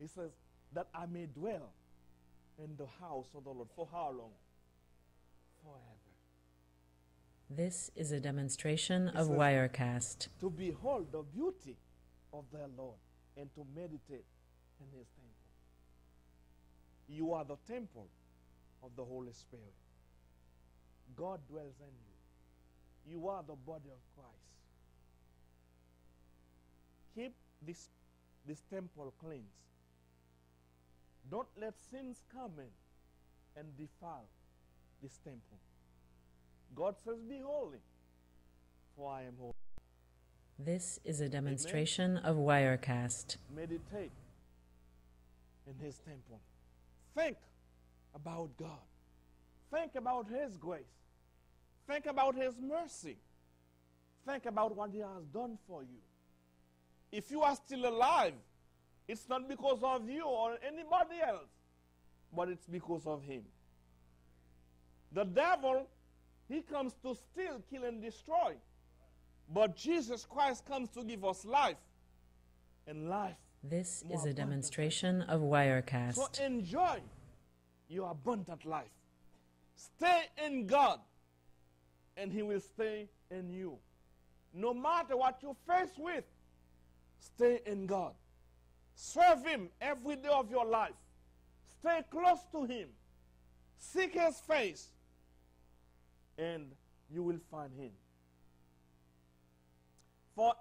He 0.01 0.07
says, 0.07 0.31
that 0.73 0.87
I 0.95 1.07
may 1.07 1.27
dwell 1.27 1.73
in 2.59 2.77
the 2.77 2.87
house 3.01 3.29
of 3.35 3.45
the 3.45 3.51
Lord. 3.51 3.69
For 3.75 3.89
how 3.91 4.11
long? 4.11 4.33
Forever. 5.63 5.97
This 7.49 7.91
is 7.97 8.13
a 8.13 8.21
demonstration 8.21 9.09
of 9.09 9.27
says- 9.27 9.37
Wirecast. 9.37 10.29
to 10.41 10.51
behold 10.51 11.11
the 11.13 11.23
beauty 11.23 11.77
of 12.33 12.45
their 12.53 12.69
Lord 12.69 12.99
and 13.37 13.53
to 13.55 13.65
meditate 13.75 14.27
in 14.81 14.87
his 14.99 15.09
temple. 15.09 15.31
You 17.09 17.33
are 17.33 17.45
the 17.45 17.57
temple 17.67 18.07
of 18.83 18.95
the 18.97 19.05
Holy 19.05 19.33
Spirit. 19.33 19.75
God 21.17 21.41
dwells 21.49 21.75
in 21.81 21.87
you. 21.87 23.19
You 23.19 23.29
are 23.29 23.43
the 23.43 23.57
body 23.57 23.89
of 23.91 23.99
Christ. 24.15 24.37
Keep 27.15 27.35
this, 27.63 27.89
this 28.47 28.63
temple 28.71 29.13
cleansed. 29.19 29.70
Don't 31.31 31.49
let 31.61 31.75
sins 31.91 32.23
come 32.35 32.53
in 32.59 33.61
and 33.61 33.77
defile 33.77 34.27
this 35.01 35.19
temple. 35.23 35.59
God 36.75 36.97
says, 37.05 37.19
Be 37.29 37.39
holy, 37.45 37.79
for 38.97 39.13
I 39.13 39.23
am 39.23 39.35
holy. 39.39 39.55
This 40.59 40.99
is 41.05 41.21
a 41.21 41.29
demonstration 41.29 42.17
of 42.19 42.37
Wirecast. 42.37 43.37
meditate 43.55 44.11
in 45.67 45.85
his 45.85 45.99
temple. 45.99 46.41
Think 47.15 47.37
about 48.15 48.51
God. 48.57 48.87
Think 49.73 49.95
about 49.95 50.27
his 50.29 50.57
grace. 50.57 50.83
Think 51.87 52.07
about 52.07 52.35
his 52.35 52.55
mercy. 52.61 53.17
Think 54.27 54.47
about 54.47 54.77
what 54.77 54.91
he 54.91 54.99
has 54.99 55.25
done 55.33 55.59
for 55.67 55.83
you. 55.83 55.99
If 57.13 57.31
you 57.31 57.43
are 57.43 57.55
still 57.57 57.87
alive, 57.87 58.35
it's 59.11 59.29
not 59.29 59.49
because 59.49 59.81
of 59.83 60.09
you 60.09 60.25
or 60.25 60.57
anybody 60.65 61.17
else, 61.27 61.51
but 62.33 62.49
it's 62.49 62.67
because 62.67 63.07
of 63.07 63.25
him. 63.25 63.43
The 65.11 65.25
devil, 65.25 65.89
he 66.49 66.61
comes 66.61 66.95
to 67.03 67.17
steal, 67.17 67.61
kill, 67.69 67.83
and 67.85 68.01
destroy. 68.01 68.55
But 69.53 69.75
Jesus 69.75 70.25
Christ 70.25 70.65
comes 70.65 70.91
to 70.91 71.03
give 71.03 71.25
us 71.25 71.45
life 71.45 71.83
and 72.87 73.09
life 73.09 73.35
This 73.65 74.05
is 74.09 74.25
a 74.25 74.33
demonstration 74.33 75.23
of 75.23 75.41
Wirecast. 75.41 76.15
So 76.15 76.29
enjoy 76.45 77.01
your 77.89 78.13
abundant 78.13 78.65
life. 78.65 78.95
Stay 79.75 80.23
in 80.47 80.69
God, 80.69 81.01
and 82.17 82.33
He 82.33 82.43
will 82.43 82.61
stay 82.61 83.09
in 83.29 83.51
you. 83.51 83.77
No 84.55 84.73
matter 84.73 85.17
what 85.17 85.43
you 85.43 85.57
face 85.67 85.99
with, 85.99 86.25
stay 87.19 87.61
in 87.67 87.87
God. 87.87 88.15
Serve 88.95 89.45
Him 89.45 89.69
every 89.81 90.17
day 90.17 90.29
of 90.29 90.51
your 90.51 90.67
life. 90.67 90.93
Stay 91.81 92.03
close 92.11 92.41
to 92.53 92.65
Him. 92.65 92.89
Seek 93.79 94.15
His 94.15 94.39
face, 94.41 94.89
and 96.39 96.67
you 97.13 97.23
will 97.23 97.41
find 97.51 97.73
Him. 97.75 97.91
For 100.35 100.55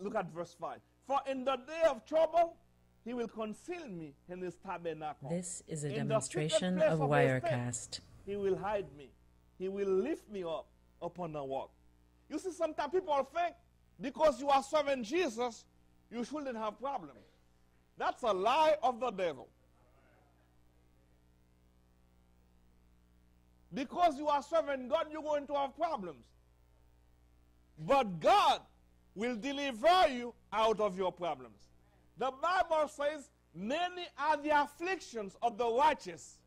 look 0.00 0.14
at 0.16 0.32
verse 0.32 0.54
5. 0.58 0.78
For 1.06 1.20
in 1.26 1.44
the 1.44 1.56
day 1.56 1.82
of 1.88 2.04
trouble, 2.06 2.56
he 3.04 3.14
will 3.14 3.28
conceal 3.28 3.88
me 3.88 4.14
in 4.28 4.40
his 4.40 4.56
tabernacle. 4.56 5.28
This 5.28 5.62
is 5.66 5.84
a 5.84 5.88
In 5.88 6.08
demonstration 6.08 6.80
of 6.80 7.00
of 7.00 7.10
his 7.10 7.42
tent, 7.42 7.44
Wirecast. 7.44 8.00
He 8.24 8.36
will 8.36 8.56
hide 8.56 8.86
me. 8.96 9.10
He 9.58 9.68
will 9.68 9.88
lift 9.88 10.30
me 10.30 10.44
up 10.44 10.66
upon 11.00 11.32
the 11.32 11.42
rock. 11.42 11.70
You 12.28 12.38
see, 12.38 12.52
sometimes 12.52 12.92
people 12.92 13.28
think 13.34 13.54
because 14.00 14.40
you 14.40 14.48
are 14.48 14.62
serving 14.62 15.04
Jesus, 15.04 15.64
you 16.10 16.24
shouldn't 16.24 16.56
have 16.56 16.78
problems. 16.78 17.18
That's 17.98 18.22
a 18.22 18.32
lie 18.32 18.76
of 18.82 19.00
the 19.00 19.10
devil. 19.10 19.48
Because 23.74 24.18
you 24.18 24.28
are 24.28 24.42
serving 24.42 24.88
God, 24.88 25.06
you're 25.10 25.22
going 25.22 25.46
to 25.46 25.54
have 25.54 25.76
problems. 25.76 26.24
But 27.78 28.20
God 28.20 28.60
will 29.14 29.36
deliver 29.36 30.08
you 30.08 30.34
out 30.52 30.80
of 30.80 30.96
your 30.98 31.12
problems. 31.12 31.56
The 32.18 32.30
Bible 32.42 32.88
says, 32.88 33.30
Many 33.54 34.06
are 34.18 34.36
the 34.38 34.62
afflictions 34.62 35.36
of 35.42 35.58
the 35.58 35.68
righteous, 35.70 36.38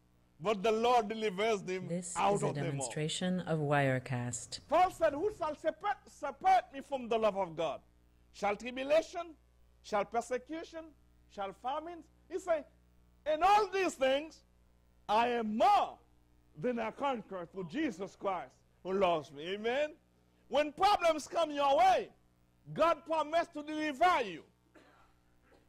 but 0.42 0.64
the 0.64 0.72
Lord 0.72 1.08
delivers 1.08 1.62
them 1.62 1.88
This 1.88 2.14
out 2.16 2.36
is 2.36 2.44
a 2.44 2.48
of 2.48 2.56
them 2.56 2.66
all. 2.66 2.72
demonstration 2.72 3.40
of 3.42 3.60
Wirecast. 3.60 4.60
Paul 4.68 4.90
said, 4.92 5.14
Who 5.14 5.32
shall 5.38 5.56
separate, 5.56 5.98
separate 6.08 6.64
me 6.74 6.82
from 6.88 7.08
the 7.08 7.18
love 7.18 7.38
of 7.38 7.56
God? 7.56 7.82
Shall 8.34 8.56
tribulation? 8.56 9.36
Shall 9.84 10.06
persecution? 10.06 10.86
Shall 11.34 11.54
famine? 11.62 12.04
He 12.30 12.40
said, 12.40 12.66
In 13.32 13.44
all 13.44 13.68
these 13.74 13.94
things, 13.94 14.42
I 15.08 15.30
am 15.30 15.58
more 15.58 15.98
than 16.62 16.80
a 16.80 16.92
conqueror 16.92 17.46
through 17.46 17.68
Jesus 17.72 18.16
Christ 18.16 18.52
who 18.84 18.94
loves 18.94 19.32
me. 19.32 19.54
Amen. 19.54 19.90
When 20.48 20.72
problems 20.72 21.28
come 21.28 21.52
your 21.52 21.78
way, 21.78 22.10
God 22.74 23.06
promised 23.06 23.54
to 23.54 23.64
deliver 23.64 24.22
you. 24.24 24.44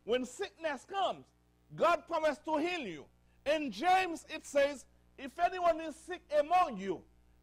When 0.04 0.25
sickness 0.25 0.84
comes, 0.84 1.25
God 1.75 2.02
promised 2.06 2.44
to 2.44 2.58
heal 2.58 2.86
you. 2.86 3.04
In 3.44 3.70
James, 3.70 4.25
it 4.28 4.46
says, 4.46 4.84
If 5.18 5.38
anyone 5.38 5.80
is 5.80 5.96
sick 5.96 6.22
among 6.38 6.78
you, 6.78 7.00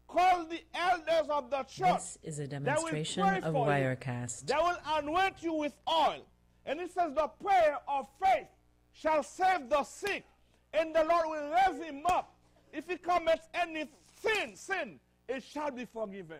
call 0.08 0.44
the 0.46 0.60
elders 0.74 1.28
of 1.28 1.50
the 1.50 1.62
church. 1.64 1.94
This 1.94 2.18
is 2.22 2.38
a 2.38 2.46
demonstration 2.46 3.22
of. 3.22 3.54
Wirecast. 3.54 4.46
They 4.46 4.54
will 4.54 4.78
anoint 4.94 5.42
you 5.42 5.54
with 5.54 5.74
oil. 5.88 6.24
And 6.66 6.80
it 6.80 6.92
says, 6.92 7.12
The 7.14 7.28
prayer 7.42 7.78
of 7.88 8.06
faith 8.22 8.48
shall 8.92 9.22
save 9.22 9.68
the 9.68 9.84
sick, 9.84 10.24
and 10.72 10.94
the 10.94 11.04
Lord 11.04 11.26
will 11.28 11.50
raise 11.50 11.82
him 11.82 12.02
up. 12.06 12.34
If 12.72 12.88
he 12.88 12.96
commits 12.96 13.46
any 13.54 13.84
sin, 14.22 14.56
sin, 14.56 15.00
it 15.28 15.42
shall 15.42 15.70
be 15.70 15.84
forgiven. 15.84 16.38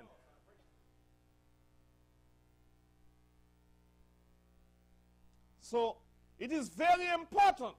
So 5.60 5.96
it 6.38 6.52
is 6.52 6.68
very 6.68 7.08
important 7.08 7.74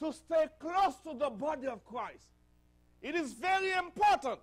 to 0.00 0.12
stay 0.12 0.46
close 0.58 0.96
to 1.04 1.14
the 1.14 1.30
body 1.30 1.66
of 1.66 1.84
Christ. 1.84 2.28
It 3.02 3.14
is 3.14 3.32
very 3.34 3.72
important 3.72 4.40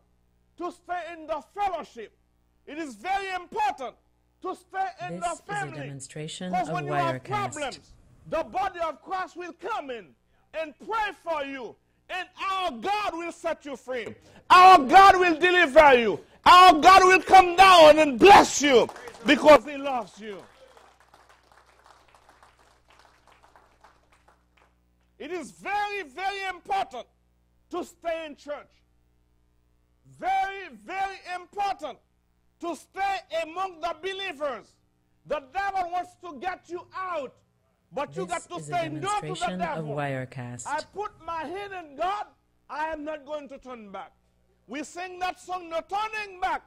to 0.58 0.72
stay 0.72 1.14
in 1.14 1.26
the 1.26 1.42
fellowship. 1.56 2.16
It 2.68 2.78
is 2.78 2.96
very 2.96 3.34
important 3.34 3.96
to 4.42 4.56
stay 4.56 4.88
in 5.08 5.20
This 5.20 5.40
the 5.42 5.54
is 5.54 5.64
a 5.64 5.76
demonstration 5.76 6.52
Because 6.52 6.68
of 6.70 6.74
when 6.74 6.86
you 6.86 6.94
have 6.94 7.24
problems, 7.24 7.80
the 8.30 8.44
body 8.44 8.80
of 8.80 9.02
Christ 9.04 9.38
will 9.38 9.54
come 9.54 9.90
in 9.90 10.08
and 10.60 10.74
pray 10.80 11.12
for 11.24 11.44
you. 11.44 11.76
And 12.10 12.28
our 12.52 12.72
God 12.72 13.14
will 13.14 13.32
set 13.32 13.66
you 13.66 13.76
free. 13.78 14.14
Our 14.50 14.80
God 14.80 15.18
will 15.18 15.38
deliver 15.40 15.94
you. 15.98 16.20
Our 16.46 16.74
God 16.74 17.04
will 17.06 17.22
come 17.22 17.56
down 17.56 18.00
and 18.00 18.20
bless 18.20 18.62
you 18.62 18.90
because 19.26 19.64
He 19.66 19.78
loves 19.78 20.20
you. 20.20 20.42
It 25.20 25.32
is 25.32 25.52
very, 25.52 26.02
very 26.04 26.50
important 26.50 27.06
to 27.70 27.86
stay 27.86 28.26
in 28.26 28.36
church. 28.36 28.72
Very, 30.20 30.76
very 30.84 31.18
important 31.36 32.00
to 32.62 32.76
stay 32.76 33.18
among 33.44 33.82
the 33.82 33.96
believers. 34.02 34.68
The 35.28 35.44
devil 35.54 35.92
wants 35.92 36.16
to 36.24 36.40
get 36.40 36.70
you 36.70 36.82
out, 36.96 37.34
but 37.92 38.16
you 38.16 38.26
This 38.26 38.48
got 38.48 38.58
to 38.58 38.64
stay 38.64 38.90
no 38.90 39.20
to 39.22 39.34
the 39.34 39.54
of 39.54 39.60
devil. 39.60 39.96
Wirecast. 39.96 40.68
I 40.68 40.82
put 40.94 41.12
my 41.26 41.44
head 41.44 41.72
in 41.72 41.96
God, 41.96 42.26
I 42.70 42.88
am 42.88 43.04
not 43.04 43.26
going 43.26 43.50
to 43.50 43.58
turn 43.58 43.92
back. 43.92 44.14
We 44.68 44.84
sing 44.84 45.20
that 45.20 45.40
song, 45.40 45.70
No 45.70 45.82
Turning 45.82 46.40
Back. 46.40 46.64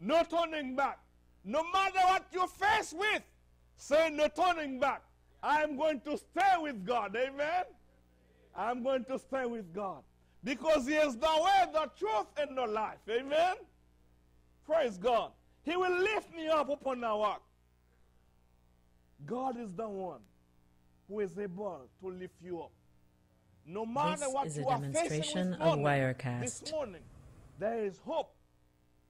No 0.00 0.24
turning 0.24 0.74
back. 0.74 0.98
No 1.44 1.62
matter 1.72 2.00
what 2.00 2.24
you 2.32 2.46
face 2.46 2.92
with, 2.92 3.22
say 3.76 4.10
no 4.10 4.26
turning 4.28 4.80
back. 4.80 5.02
I 5.42 5.62
am 5.62 5.76
going 5.76 6.00
to 6.00 6.18
stay 6.18 6.54
with 6.60 6.84
God. 6.84 7.16
Amen. 7.16 7.64
I'm 8.56 8.82
going 8.82 9.04
to 9.04 9.18
stay 9.18 9.44
with 9.46 9.72
God. 9.72 10.02
Because 10.42 10.86
He 10.86 10.94
is 10.94 11.16
the 11.16 11.26
way, 11.26 11.72
the 11.72 11.90
truth, 11.96 12.26
and 12.36 12.56
the 12.56 12.66
life. 12.66 12.98
Amen. 13.08 13.54
Praise 14.66 14.96
God. 14.98 15.32
He 15.64 15.76
will 15.76 15.96
lift 15.98 16.34
me 16.34 16.48
up 16.48 16.68
upon 16.68 17.00
the 17.00 17.06
rock. 17.06 17.42
God 19.26 19.58
is 19.58 19.72
the 19.74 19.88
one 19.88 20.20
who 21.08 21.20
is 21.20 21.38
able 21.38 21.82
to 22.00 22.08
lift 22.08 22.34
you 22.42 22.60
up. 22.60 22.72
No 23.66 23.86
matter 23.86 24.24
This 24.24 24.34
what 24.34 24.46
is 24.46 24.58
a 24.58 24.60
you 24.60 24.68
are 24.68 24.78
facing 24.78 24.92
demonstration 24.92 25.50
this 25.52 25.60
of 25.60 25.78
Wirecast. 25.78 26.40
this 26.40 26.72
morning, 26.72 27.02
there 27.58 27.84
is 27.84 27.98
hope 27.98 28.34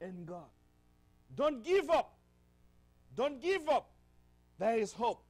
in 0.01 0.25
God. 0.27 0.51
Don't 1.35 1.65
give 1.65 1.89
up. 1.89 2.15
Don't 3.17 3.41
give 3.41 3.67
up. 3.69 3.91
There 4.59 4.77
is 4.77 4.93
hope. 4.93 5.23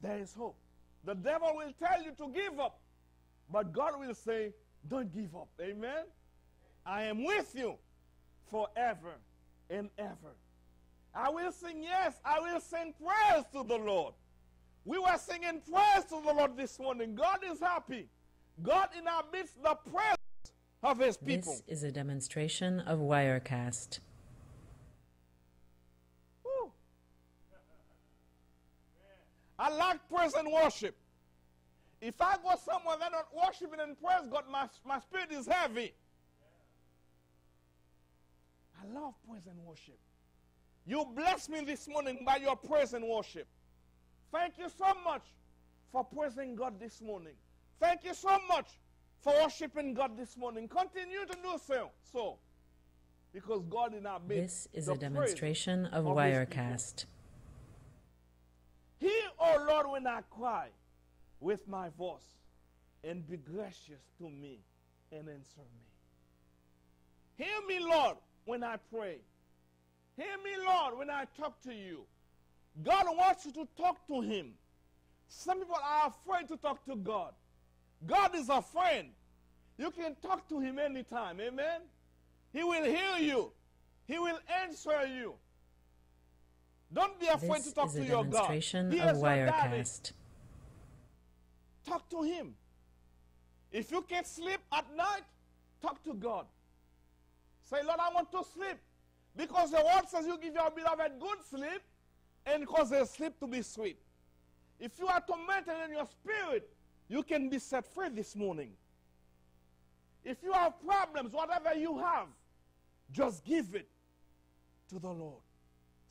There 0.00 0.18
is 0.18 0.32
hope. 0.34 0.56
The 1.04 1.14
devil 1.14 1.52
will 1.54 1.72
tell 1.78 2.02
you 2.02 2.12
to 2.12 2.28
give 2.32 2.58
up, 2.58 2.80
but 3.52 3.72
God 3.72 4.00
will 4.00 4.14
say, 4.14 4.54
Don't 4.88 5.12
give 5.12 5.34
up. 5.36 5.48
Amen. 5.60 6.04
I 6.86 7.04
am 7.04 7.24
with 7.24 7.54
you 7.54 7.76
forever 8.50 9.14
and 9.70 9.90
ever. 9.98 10.34
I 11.14 11.30
will 11.30 11.52
sing, 11.52 11.82
yes, 11.82 12.20
I 12.24 12.40
will 12.40 12.60
sing 12.60 12.92
praise 12.98 13.44
to 13.52 13.62
the 13.66 13.76
Lord. 13.76 14.14
We 14.84 14.98
were 14.98 15.16
singing 15.18 15.62
praise 15.70 16.04
to 16.10 16.20
the 16.24 16.32
Lord 16.32 16.56
this 16.56 16.78
morning. 16.78 17.14
God 17.14 17.38
is 17.50 17.60
happy. 17.60 18.08
God 18.62 18.88
inhabits 18.96 19.52
the 19.62 19.76
praise 19.90 20.52
of 20.82 20.98
his 20.98 21.16
people. 21.16 21.52
This 21.52 21.78
is 21.78 21.82
a 21.84 21.90
demonstration 21.90 22.80
of 22.80 22.98
Wirecast. 22.98 24.00
Woo. 26.44 26.70
I 29.58 29.74
like 29.74 30.00
praise 30.08 30.34
and 30.34 30.52
worship. 30.52 30.96
If 32.00 32.20
I 32.20 32.36
go 32.42 32.50
somewhere 32.62 32.96
they're 33.00 33.10
not 33.10 33.28
worshiping 33.34 33.80
and 33.80 33.98
praise 33.98 34.28
God, 34.30 34.44
my, 34.50 34.68
my 34.86 35.00
spirit 35.00 35.32
is 35.32 35.46
heavy. 35.46 35.94
I 38.84 38.94
love 38.94 39.14
praise 39.28 39.46
and 39.46 39.58
worship. 39.64 39.98
You 40.86 41.06
bless 41.14 41.48
me 41.48 41.64
this 41.64 41.88
morning 41.88 42.22
by 42.26 42.36
your 42.36 42.56
praise 42.56 42.92
and 42.92 43.06
worship. 43.06 43.46
Thank 44.32 44.58
you 44.58 44.66
so 44.68 44.86
much 45.04 45.22
for 45.90 46.04
praising 46.04 46.56
God 46.56 46.78
this 46.78 47.00
morning. 47.00 47.34
Thank 47.80 48.04
you 48.04 48.14
so 48.14 48.36
much 48.48 48.68
for 49.20 49.32
worshiping 49.42 49.94
God 49.94 50.16
this 50.18 50.36
morning. 50.36 50.68
Continue 50.68 51.24
to 51.26 51.36
do 51.42 51.58
so. 51.66 51.90
So, 52.12 52.36
because 53.32 53.62
God 53.70 53.94
in 53.94 54.06
our 54.06 54.20
midst. 54.20 54.72
This 54.72 54.84
is 54.84 54.88
a 54.88 54.96
demonstration 54.96 55.86
of 55.86 56.06
of. 56.06 56.16
Wirecast. 56.16 57.06
Hear, 58.98 59.10
O 59.38 59.66
Lord, 59.68 59.90
when 59.90 60.06
I 60.06 60.20
cry 60.30 60.68
with 61.40 61.66
my 61.68 61.88
voice, 61.90 62.22
and 63.02 63.28
be 63.28 63.36
gracious 63.36 64.02
to 64.18 64.24
me 64.24 64.60
and 65.12 65.28
answer 65.28 65.60
me. 65.60 65.84
Hear 67.36 67.66
me, 67.68 67.84
Lord, 67.84 68.16
when 68.44 68.62
I 68.62 68.76
pray. 68.92 69.18
Hear 70.16 70.36
me, 70.44 70.50
Lord, 70.66 70.98
when 70.98 71.10
I 71.10 71.24
talk 71.38 71.60
to 71.62 71.74
you. 71.74 72.02
God 72.82 73.06
wants 73.16 73.46
you 73.46 73.52
to 73.52 73.68
talk 73.76 74.06
to 74.08 74.20
Him. 74.20 74.52
Some 75.28 75.58
people 75.58 75.76
are 75.76 76.08
afraid 76.08 76.48
to 76.48 76.56
talk 76.56 76.84
to 76.86 76.96
God. 76.96 77.32
God 78.06 78.34
is 78.34 78.48
a 78.48 78.60
friend. 78.62 79.08
You 79.78 79.90
can 79.90 80.14
talk 80.22 80.48
to 80.48 80.60
Him 80.60 80.78
anytime. 80.78 81.40
Amen? 81.40 81.80
He 82.52 82.62
will 82.62 82.84
hear 82.84 83.18
you, 83.18 83.52
He 84.06 84.18
will 84.18 84.38
answer 84.62 85.06
you. 85.06 85.34
Don't 86.92 87.18
be 87.18 87.26
afraid 87.26 87.58
This 87.58 87.68
to 87.68 87.74
talk 87.74 87.92
to 87.92 88.04
your 88.04 88.24
God. 88.24 88.50
He 88.50 88.58
is. 88.58 89.18
Wirecast. 89.18 90.12
Talk 91.86 92.08
to 92.10 92.22
Him. 92.22 92.54
If 93.72 93.90
you 93.90 94.02
can't 94.02 94.26
sleep 94.26 94.60
at 94.72 94.84
night, 94.96 95.22
talk 95.82 96.02
to 96.04 96.14
God. 96.14 96.46
Say, 97.64 97.78
Lord, 97.84 97.98
I 98.00 98.12
want 98.14 98.30
to 98.32 98.42
sleep. 98.54 98.76
Because 99.36 99.70
the 99.72 99.78
word 99.78 100.08
says 100.08 100.26
you 100.26 100.38
give 100.38 100.54
your 100.54 100.70
beloved 100.70 101.12
good 101.18 101.38
sleep 101.50 101.82
and 102.46 102.66
cause 102.66 102.90
their 102.90 103.06
sleep 103.06 103.38
to 103.40 103.46
be 103.46 103.62
sweet. 103.62 103.98
If 104.78 104.98
you 104.98 105.06
are 105.06 105.20
tormented 105.26 105.74
in 105.86 105.92
your 105.96 106.06
spirit, 106.06 106.68
you 107.08 107.22
can 107.22 107.48
be 107.48 107.58
set 107.58 107.86
free 107.86 108.10
this 108.10 108.36
morning. 108.36 108.70
If 110.24 110.42
you 110.42 110.52
have 110.52 110.74
problems, 110.86 111.32
whatever 111.32 111.74
you 111.74 111.98
have, 111.98 112.28
just 113.10 113.44
give 113.44 113.74
it 113.74 113.88
to 114.88 114.98
the 114.98 115.10
Lord. 115.10 115.42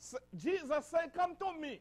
S- 0.00 0.14
Jesus 0.36 0.86
said, 0.86 1.12
Come 1.14 1.36
to 1.36 1.58
me. 1.58 1.80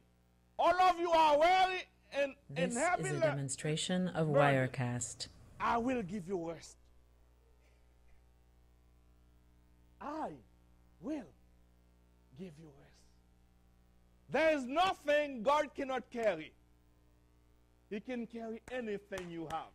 All 0.57 0.79
of 0.81 0.99
you 0.99 1.11
are 1.11 1.37
weary 1.37 1.81
and, 2.13 2.33
and 2.55 2.73
heavy. 2.73 3.03
This 3.03 3.11
is 3.11 3.17
a 3.17 3.21
demonstration 3.21 4.07
of. 4.09 4.27
Wirecast. 4.27 5.27
I 5.59 5.77
will 5.77 6.01
give 6.01 6.27
you 6.27 6.49
rest. 6.51 6.77
I 10.03 10.31
will 11.01 11.23
give 12.37 12.53
you 12.59 12.69
rest. 12.79 12.93
There 14.29 14.55
is 14.57 14.65
nothing 14.65 15.43
God 15.43 15.73
cannot 15.75 16.09
carry. 16.11 16.51
He 17.89 17.99
can 17.99 18.25
carry 18.27 18.61
anything 18.71 19.29
you 19.29 19.47
have. 19.51 19.71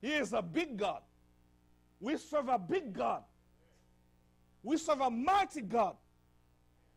He 0.00 0.12
is 0.12 0.32
a 0.34 0.42
big 0.42 0.76
God. 0.76 1.00
We 1.98 2.18
serve 2.18 2.48
a 2.48 2.58
big 2.58 2.92
God. 2.92 3.22
We 4.62 4.76
serve 4.76 5.00
a 5.00 5.10
mighty 5.10 5.62
God. 5.62 5.96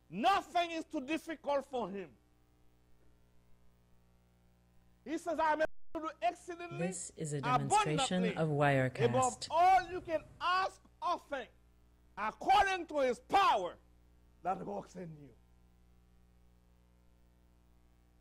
Nothing 0.09 0.71
is 0.71 0.83
too 0.85 1.01
difficult 1.01 1.65
for 1.71 1.89
him. 1.89 2.09
He 5.05 5.17
says, 5.17 5.39
I 5.39 5.53
am 5.53 5.61
able 5.61 5.67
to 5.93 5.99
do 6.01 6.27
exceedingly 6.27 6.87
This 6.87 7.11
is 7.15 7.31
a 7.33 7.39
demonstration 7.41 8.25
of 8.25 8.49
above 8.49 8.49
Wirecast. 8.49 9.47
all 9.49 9.79
you 9.89 10.01
can 10.01 10.19
ask 10.41 10.81
think, 11.29 11.49
according 12.17 12.85
to 12.87 12.99
his 12.99 13.19
power 13.19 13.75
that 14.43 14.65
works 14.65 14.95
in 14.95 15.09
you. 15.19 15.29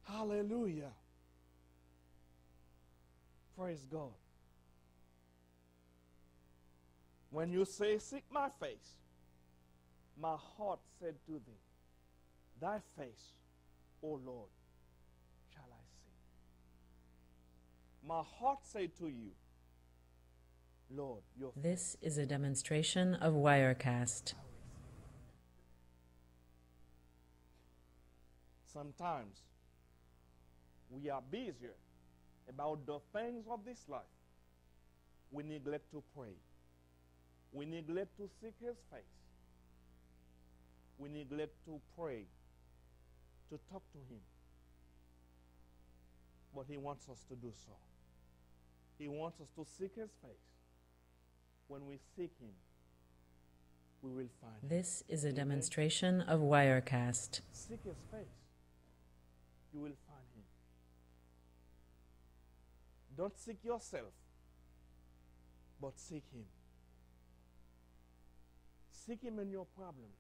Hallelujah. 0.05 0.93
Praise 3.59 3.87
God. 3.91 4.13
When 7.31 7.51
you 7.51 7.65
say, 7.65 7.99
Seek 7.99 8.25
my 8.31 8.49
face, 8.61 8.97
my 10.21 10.37
heart 10.57 10.81
said 11.01 11.15
to 11.27 11.33
thee, 11.33 11.61
Thy 12.61 12.79
face, 12.97 13.33
O 14.03 14.21
Lord, 14.25 14.49
shall 15.53 15.69
I 15.71 15.83
see. 16.05 16.13
My 18.07 18.23
heart 18.39 18.61
said 18.63 18.97
to 18.99 19.09
you, 19.09 19.33
This 21.57 21.97
is 22.01 22.17
a 22.17 22.27
demonstration 22.27 23.15
of 23.15 23.35
Wirecast. 23.35 24.35
Sometimes 28.73 29.41
we 30.91 31.11
are 31.11 31.23
busier 31.31 31.75
about 32.49 32.87
the 32.87 32.99
things 33.13 33.47
of 33.51 33.65
this 33.65 33.85
life. 33.89 34.03
We 35.33 35.43
neglect 35.43 35.91
to 35.91 36.03
pray. 36.17 36.35
We 37.53 37.67
neglect 37.67 38.17
to 38.19 38.29
seek 38.41 38.55
His 38.61 38.77
face. 38.91 39.03
We 40.99 41.09
neglect 41.09 41.53
to 41.67 41.81
pray, 41.99 42.27
to 43.51 43.59
talk 43.71 43.83
to 43.93 43.99
Him. 44.09 44.21
But 46.55 46.67
He 46.69 46.77
wants 46.77 47.09
us 47.09 47.25
to 47.29 47.35
do 47.35 47.53
so. 47.67 47.73
He 48.99 49.09
wants 49.09 49.41
us 49.41 49.49
to 49.57 49.65
seek 49.65 49.97
His 49.97 50.11
face. 50.23 50.56
When 51.69 51.87
we 51.87 51.99
seek 52.17 52.33
Him, 52.41 52.53
we 54.03 54.11
will 54.11 54.29
find 54.41 54.55
Him. 54.63 54.69
This 54.69 55.03
is 55.09 55.25
a 55.25 55.33
demonstration 55.33 56.21
of 56.21 56.41
Wirecast. 56.41 57.41
Seek 57.53 57.83
his 57.85 57.97
face. 58.11 58.27
You 59.75 59.81
will 59.81 59.97
find 60.07 60.27
him. 60.35 60.45
Don't 63.17 63.39
seek 63.39 63.59
yourself, 63.65 64.13
but 65.81 65.99
seek 65.99 66.23
him. 66.33 66.45
Seek 68.91 69.23
him 69.23 69.39
in 69.39 69.51
your 69.51 69.67
problems. 69.77 70.17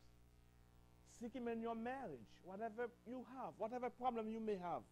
Seek 1.20 1.32
him 1.32 1.48
in 1.48 1.62
your 1.62 1.74
marriage. 1.74 2.28
Whatever 2.44 2.88
you 3.06 3.24
have, 3.36 3.54
whatever 3.56 3.88
problem 3.88 4.30
you 4.30 4.40
may 4.40 4.56
have, 4.56 4.82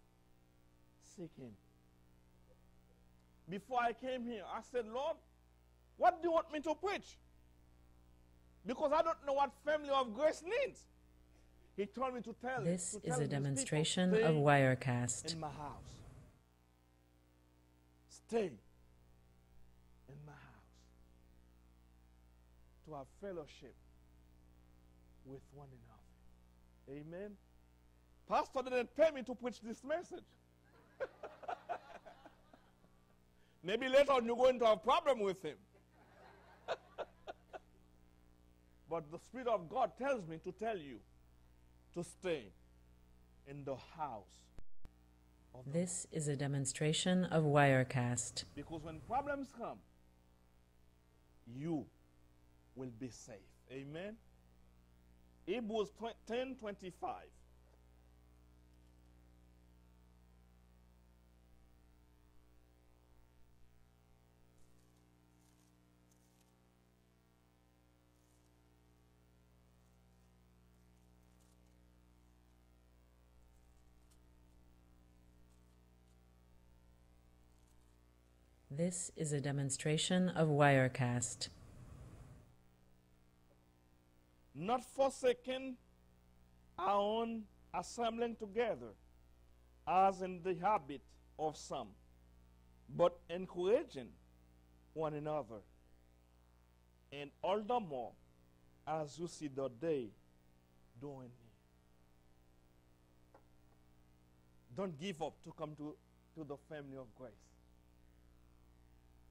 seek 1.16 1.30
him. 1.36 1.50
Before 3.50 3.80
I 3.80 3.92
came 3.92 4.24
here, 4.24 4.44
I 4.50 4.60
said, 4.62 4.86
Lord, 4.86 5.16
what 5.96 6.20
do 6.22 6.28
you 6.28 6.33
want 6.33 6.52
me 6.52 6.61
to 6.61 6.74
preach? 6.74 7.16
Because 8.66 8.92
I 8.92 9.02
don't 9.02 9.24
know 9.26 9.35
what 9.35 9.50
family 9.64 9.90
of 9.90 10.14
grace 10.14 10.42
needs. 10.42 10.85
He 11.76 11.87
told 11.87 12.14
me 12.14 12.20
to 12.22 12.35
tell 12.40 12.62
This 12.62 12.92
to 12.92 12.96
is 12.98 13.02
tell 13.04 13.16
a 13.18 13.20
his 13.20 13.28
people, 13.28 13.42
demonstration 13.42 14.14
of 14.14 14.35
Wirecast. 14.37 15.33
in 15.35 15.40
my 15.40 15.48
house. 15.48 15.92
Stay 18.09 18.46
in 20.09 20.16
my 20.26 20.33
house 20.33 20.70
to 22.87 22.94
have 22.94 23.07
fellowship 23.20 23.74
with 25.26 25.40
one 25.52 25.68
another. 26.87 27.00
Amen. 27.00 27.33
Pastor 28.28 28.62
didn't 28.62 28.94
pay 28.96 29.11
me 29.11 29.22
to 29.22 29.35
preach 29.35 29.61
this 29.61 29.83
message. 29.85 30.24
Maybe 33.62 33.88
later 33.88 34.12
on 34.12 34.24
you're 34.26 34.37
going 34.37 34.59
to 34.61 34.66
have 34.66 34.83
problem 34.85 35.20
with 35.20 35.42
him. 35.42 35.57
But 38.88 39.11
the 39.11 39.18
Spirit 39.18 39.49
of 39.49 39.68
God 39.68 39.92
tells 39.99 40.27
me 40.29 40.38
to 40.44 40.53
tell 40.53 40.77
you 40.79 40.99
to 41.94 42.05
stay 42.05 42.53
in 43.47 43.64
the 43.64 43.77
house 43.97 44.40
This 45.66 46.07
is 46.11 46.29
a 46.29 46.37
demonstration 46.37 47.25
of 47.25 47.44
Wirecast. 47.44 48.44
because 48.55 48.83
when 48.83 49.01
problems 49.01 49.49
come, 49.57 49.79
you 51.47 51.87
will 52.75 52.90
be 52.99 53.09
safe. 53.09 53.37
Amen. 53.70 54.16
Hebrews 55.47 55.90
10 56.27 56.57
25. 56.57 57.14
This 78.76 79.12
is 79.14 79.32
a 79.32 79.40
demonstration 79.40 80.30
of 80.30 80.48
Wirecast. 80.48 81.48
Not 84.52 84.84
forsaking 84.84 85.76
our 86.76 86.98
own 86.98 87.44
assembling 87.72 88.34
together, 88.34 88.94
as 89.87 90.22
in 90.22 90.40
the 90.42 90.54
habit 90.54 91.02
of 91.38 91.56
some, 91.56 91.88
but 92.96 93.16
encouraging 93.30 94.08
one 94.92 95.14
another, 95.14 95.60
and 97.12 97.30
all 97.42 97.60
the 97.60 97.78
more 97.78 98.10
as 98.88 99.16
you 99.20 99.28
see 99.28 99.46
the 99.46 99.68
day 99.68 100.08
near. 101.00 101.28
Don't 104.76 104.98
give 104.98 105.22
up 105.22 105.34
to 105.44 105.52
come 105.52 105.76
to, 105.76 105.94
to 106.34 106.42
the 106.42 106.56
family 106.68 106.96
of 106.96 107.06
grace. 107.16 107.53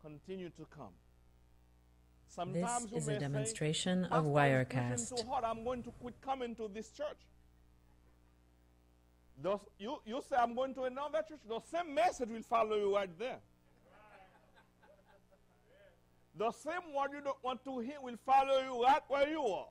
Continue 0.04 0.50
to 0.50 0.66
come. 0.76 0.90
This 2.28 2.36
Sometimes 2.36 2.92
you 2.92 2.98
is 2.98 3.08
a 3.08 3.14
say, 3.14 3.20
demonstration 3.20 4.06
of 4.06 4.26
it's 4.26 4.34
pushing 4.34 5.18
Wirecast. 5.18 5.28
hard. 5.28 5.44
I'm 5.46 5.64
going 5.64 5.84
to 5.84 5.92
quit 5.92 6.16
coming 6.22 6.56
to 6.56 6.70
this 6.74 6.90
church. 6.90 7.22
Those, 9.42 9.60
you, 9.80 9.98
you 10.06 10.22
say, 10.28 10.36
I'm 10.38 10.56
going 10.56 10.74
to 10.76 10.84
another 10.84 11.22
church. 11.28 11.40
The 11.48 11.60
same 11.72 11.94
message 11.94 12.30
will 12.30 12.42
follow 12.44 12.76
you 12.76 12.94
right 12.96 13.10
there. 13.18 13.38
the 16.38 16.52
same 16.52 16.94
word 16.96 17.12
you 17.14 17.22
don't 17.24 17.44
want 17.44 17.64
to 17.64 17.80
hear 17.80 18.02
will 18.02 18.18
follow 18.26 18.60
you 18.62 18.84
right 18.84 19.02
where 19.08 19.30
you 19.30 19.42
are. 19.42 19.68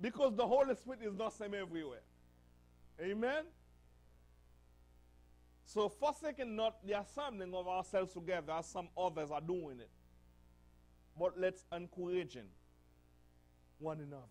Because 0.00 0.34
the 0.36 0.46
Holy 0.46 0.74
Spirit 0.74 1.00
is 1.02 1.14
not 1.16 1.32
same 1.32 1.54
everywhere. 1.54 2.02
Amen? 3.00 3.44
So 5.64 5.88
forsaking 5.88 6.56
not 6.56 6.84
the 6.86 7.00
assembling 7.00 7.54
of 7.54 7.66
ourselves 7.66 8.12
together 8.12 8.52
as 8.52 8.66
some 8.66 8.88
others 8.96 9.30
are 9.30 9.40
doing 9.40 9.80
it. 9.80 9.90
But 11.18 11.38
let's 11.38 11.64
encouraging 11.72 12.48
one 13.78 14.00
another. 14.00 14.22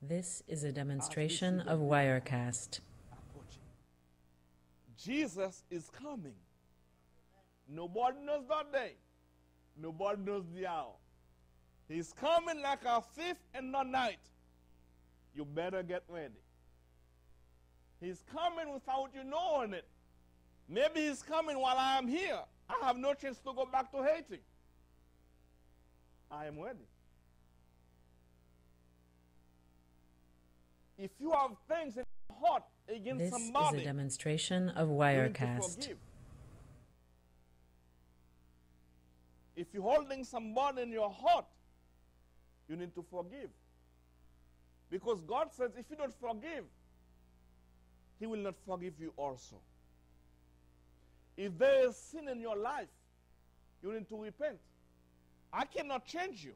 This 0.00 0.42
is 0.48 0.64
a 0.64 0.72
demonstration 0.72 1.60
of 1.60 1.78
Wirecast. 1.78 2.80
approaching. 3.12 3.62
Jesus 4.96 5.62
is 5.70 5.90
coming. 5.90 6.34
Nobody 7.68 8.18
knows 8.24 8.44
that 8.48 8.72
day. 8.72 8.94
Nobody 9.80 10.20
knows 10.22 10.44
the 10.54 10.66
hour. 10.66 10.94
He's 11.88 12.12
coming 12.12 12.60
like 12.60 12.84
a 12.84 13.00
thief 13.14 13.36
in 13.56 13.70
the 13.72 13.82
night. 13.82 14.18
You 15.34 15.44
better 15.44 15.82
get 15.82 16.02
ready. 16.08 16.42
He's 18.00 18.24
coming 18.32 18.72
without 18.72 19.10
you 19.14 19.24
knowing 19.24 19.72
it. 19.72 19.86
Maybe 20.72 21.06
he's 21.06 21.22
coming 21.22 21.58
while 21.58 21.76
I 21.76 21.98
am 21.98 22.08
here. 22.08 22.40
I 22.66 22.86
have 22.86 22.96
no 22.96 23.12
chance 23.12 23.36
to 23.40 23.52
go 23.52 23.66
back 23.70 23.92
to 23.92 24.02
Haiti. 24.02 24.40
I 26.30 26.46
am 26.46 26.58
ready. 26.58 26.86
If 30.96 31.10
you 31.20 31.30
have 31.32 31.50
things 31.68 31.98
in 31.98 32.04
your 32.30 32.38
heart 32.38 32.62
against 32.88 33.18
This 33.18 33.34
is 33.34 33.50
a 33.50 33.84
demonstration 33.84 34.70
of 34.70 34.88
you 34.88 34.94
need 34.94 35.34
to 35.34 35.40
Wirecast. 35.40 35.94
If 39.54 39.66
you're 39.74 39.82
holding 39.82 40.24
somebody 40.24 40.82
in 40.82 40.90
your 40.90 41.10
heart, 41.10 41.44
you 42.66 42.76
need 42.76 42.94
to 42.94 43.04
forgive. 43.10 43.50
Because 44.88 45.20
God 45.22 45.52
says 45.52 45.72
if 45.76 45.84
you 45.90 45.96
don't 45.96 46.14
forgive, 46.18 46.64
He 48.18 48.26
will 48.26 48.38
not 48.38 48.54
forgive 48.66 48.94
you 48.98 49.12
also. 49.18 49.56
If 51.36 51.58
there 51.58 51.88
is 51.88 51.96
sin 51.96 52.28
in 52.28 52.40
your 52.40 52.56
life, 52.56 52.88
you 53.82 53.92
need 53.92 54.08
to 54.08 54.22
repent. 54.22 54.58
I 55.52 55.64
cannot 55.64 56.06
change 56.06 56.44
you. 56.44 56.52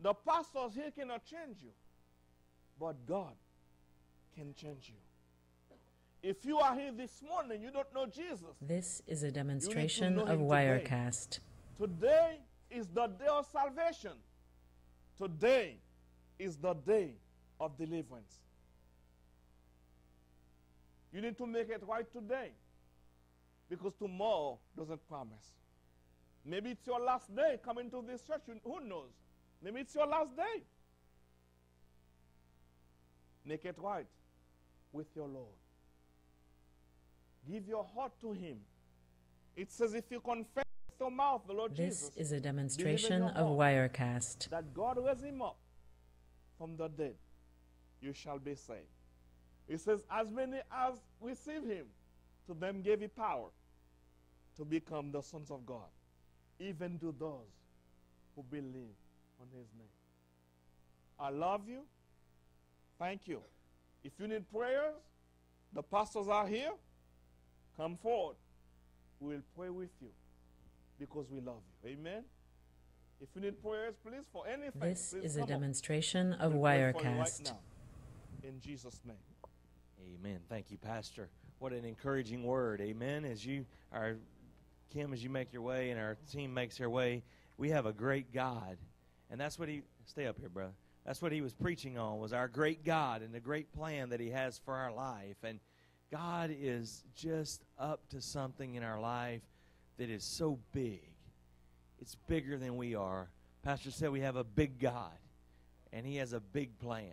The 0.00 0.14
pastors 0.14 0.74
here 0.74 0.90
cannot 0.96 1.24
change 1.24 1.58
you. 1.62 1.70
But 2.78 3.06
God 3.06 3.34
can 4.36 4.54
change 4.54 4.88
you. 4.88 4.94
If 6.22 6.44
you 6.44 6.58
are 6.58 6.74
here 6.74 6.92
this 6.92 7.22
morning, 7.28 7.62
you 7.62 7.70
don't 7.70 7.92
know 7.94 8.06
Jesus. 8.06 8.56
This 8.60 9.02
is 9.06 9.22
a 9.22 9.30
demonstration 9.30 10.18
of 10.18 10.28
today. 10.28 10.42
Wirecast. 10.42 11.38
Today 11.80 12.40
is 12.70 12.88
the 12.88 13.06
day 13.06 13.26
of 13.26 13.46
salvation. 13.46 14.12
Today 15.16 15.76
is 16.38 16.56
the 16.56 16.74
day 16.74 17.12
of 17.60 17.76
deliverance. 17.78 18.40
You 21.12 21.20
need 21.20 21.38
to 21.38 21.46
make 21.46 21.70
it 21.70 21.82
right 21.86 22.10
today 22.12 22.50
because 23.68 23.92
tomorrow 23.94 24.58
doesn't 24.76 25.06
promise. 25.08 25.52
Maybe 26.44 26.70
it's 26.70 26.86
your 26.86 27.00
last 27.00 27.34
day 27.34 27.58
coming 27.64 27.90
to 27.90 28.02
this 28.06 28.22
church. 28.22 28.42
Who 28.64 28.80
knows? 28.80 29.10
Maybe 29.62 29.80
it's 29.80 29.94
your 29.94 30.06
last 30.06 30.36
day. 30.36 30.62
Make 33.44 33.64
it 33.64 33.76
right 33.78 34.06
with 34.92 35.06
your 35.14 35.26
Lord. 35.26 35.54
Give 37.50 37.66
your 37.66 37.84
heart 37.94 38.12
to 38.20 38.32
Him. 38.32 38.58
It 39.56 39.72
says, 39.72 39.94
if 39.94 40.04
you 40.10 40.20
confess 40.20 40.64
with 40.86 41.00
your 41.00 41.10
mouth 41.10 41.42
the 41.46 41.52
Lord 41.52 41.74
Jesus, 41.74 42.00
This 42.00 42.08
Jesus, 42.10 42.26
is 42.26 42.32
a 42.32 42.40
demonstration 42.40 43.22
of. 43.22 43.56
Wirecast. 43.58 44.48
that 44.50 44.72
God 44.72 44.98
raised 45.04 45.24
him 45.24 45.42
up 45.42 45.56
from 46.56 46.76
the 46.76 46.88
dead, 46.88 47.14
you 48.00 48.12
shall 48.12 48.38
be 48.38 48.54
saved. 48.54 48.86
It 49.66 49.80
says, 49.80 50.04
as 50.10 50.30
many 50.30 50.58
as 50.72 50.94
receive 51.20 51.64
him, 51.64 51.86
to 52.48 52.54
them 52.54 52.82
gave 52.82 53.00
he 53.00 53.08
power 53.08 53.48
to 54.56 54.64
become 54.64 55.12
the 55.12 55.22
sons 55.22 55.50
of 55.50 55.64
God, 55.64 55.90
even 56.58 56.98
to 56.98 57.14
those 57.18 57.52
who 58.34 58.42
believe 58.50 58.96
on 59.40 59.46
his 59.56 59.66
name. 59.78 59.86
I 61.20 61.30
love 61.30 61.62
you. 61.68 61.82
Thank 62.98 63.28
you. 63.28 63.40
If 64.02 64.12
you 64.18 64.26
need 64.26 64.50
prayers, 64.52 64.94
the 65.72 65.82
pastors 65.82 66.26
are 66.28 66.46
here. 66.46 66.72
Come 67.76 67.96
forward. 67.96 68.36
We'll 69.20 69.42
pray 69.56 69.68
with 69.70 69.90
you 70.00 70.08
because 70.98 71.26
we 71.30 71.40
love 71.40 71.60
you. 71.84 71.90
Amen. 71.90 72.24
If 73.20 73.28
you 73.34 73.40
need 73.42 73.62
prayers, 73.62 73.94
please, 74.04 74.24
for 74.32 74.46
anything, 74.46 74.80
This 74.80 75.10
please 75.12 75.24
is 75.24 75.36
a 75.36 75.40
come 75.40 75.42
up. 75.44 75.48
demonstration 75.48 76.32
of 76.34 76.54
We'll 76.54 76.62
pray 76.62 76.84
right 76.84 76.94
Wirecast. 76.94 77.44
now. 77.46 77.58
In 78.44 78.60
Jesus' 78.60 79.00
name. 79.04 79.16
Amen. 80.20 80.38
Thank 80.48 80.70
you, 80.70 80.78
Pastor. 80.78 81.28
What 81.58 81.72
an 81.72 81.84
encouraging 81.84 82.44
word. 82.44 82.80
Amen. 82.80 83.24
As 83.24 83.44
you 83.44 83.66
our 83.92 84.16
Kim, 84.90 85.12
as 85.12 85.22
you 85.22 85.28
make 85.28 85.52
your 85.52 85.62
way 85.62 85.90
and 85.90 86.00
our 86.00 86.16
team 86.32 86.54
makes 86.54 86.78
their 86.78 86.88
way, 86.88 87.22
we 87.56 87.70
have 87.70 87.84
a 87.84 87.92
great 87.92 88.32
God. 88.32 88.78
And 89.30 89.40
that's 89.40 89.58
what 89.58 89.68
he 89.68 89.82
stay 90.06 90.26
up 90.26 90.38
here, 90.38 90.48
brother. 90.48 90.72
That's 91.04 91.20
what 91.20 91.32
he 91.32 91.40
was 91.40 91.52
preaching 91.52 91.98
on 91.98 92.18
was 92.18 92.32
our 92.32 92.48
great 92.48 92.84
God 92.84 93.22
and 93.22 93.34
the 93.34 93.40
great 93.40 93.72
plan 93.72 94.10
that 94.10 94.20
he 94.20 94.30
has 94.30 94.58
for 94.58 94.74
our 94.74 94.92
life. 94.92 95.36
And 95.42 95.58
God 96.10 96.54
is 96.56 97.04
just 97.14 97.64
up 97.78 98.08
to 98.10 98.20
something 98.20 98.74
in 98.74 98.82
our 98.82 99.00
life 99.00 99.42
that 99.98 100.10
is 100.10 100.24
so 100.24 100.58
big. 100.72 101.10
It's 102.00 102.14
bigger 102.28 102.56
than 102.56 102.76
we 102.76 102.94
are. 102.94 103.28
Pastor 103.62 103.90
said 103.90 104.10
we 104.10 104.20
have 104.20 104.36
a 104.36 104.44
big 104.44 104.78
God 104.78 105.18
and 105.92 106.06
he 106.06 106.16
has 106.16 106.32
a 106.32 106.40
big 106.40 106.78
plan. 106.78 107.12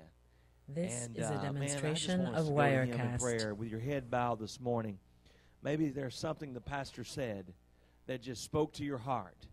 This 0.68 1.06
And, 1.06 1.18
is 1.18 1.24
uh, 1.24 1.28
a 1.28 1.30
man, 1.54 1.68
just 1.68 1.82
demonstration 1.82 2.22
us 2.22 2.40
of 2.42 2.48
to 2.48 2.52
go 2.54 2.58
to 2.58 2.68
him 2.68 2.90
in 2.92 2.98
Wirecast. 2.98 3.20
prayer 3.20 3.54
with 3.54 3.70
your 3.70 3.80
head 3.80 4.10
bowed 4.10 4.40
this 4.40 4.60
morning. 4.60 4.98
Maybe 5.62 5.90
there's 5.90 6.18
something 6.18 6.54
the 6.54 6.62
pastor 6.62 7.04
said 7.04 7.54
that 8.08 8.22
just 8.22 8.44
spoke 8.44 8.74
to 8.74 8.84
your 8.84 8.98
heart, 8.98 9.48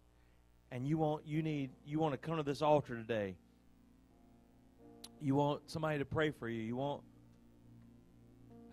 and 0.70 0.86
you 0.86 0.98
want 0.98 1.26
you 1.26 1.42
need 1.42 1.70
you 1.86 1.98
want 1.98 2.12
to 2.12 2.18
come 2.18 2.36
to 2.36 2.42
this 2.42 2.62
altar 2.62 2.96
today. 2.96 3.36
You 5.20 5.34
want 5.34 5.70
somebody 5.70 5.98
to 5.98 6.04
pray 6.04 6.30
for 6.30 6.48
you. 6.48 6.62
You 6.62 6.76
want 6.76 7.02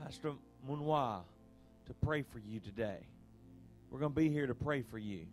Pastor 0.01 0.33
Munwa 0.67 1.21
to 1.85 1.93
pray 2.05 2.21
for 2.23 2.39
you 2.39 2.59
today. 2.59 3.05
We're 3.89 3.99
going 3.99 4.13
to 4.13 4.19
be 4.19 4.29
here 4.29 4.47
to 4.47 4.55
pray 4.55 4.81
for 4.81 4.97
you. 4.97 5.25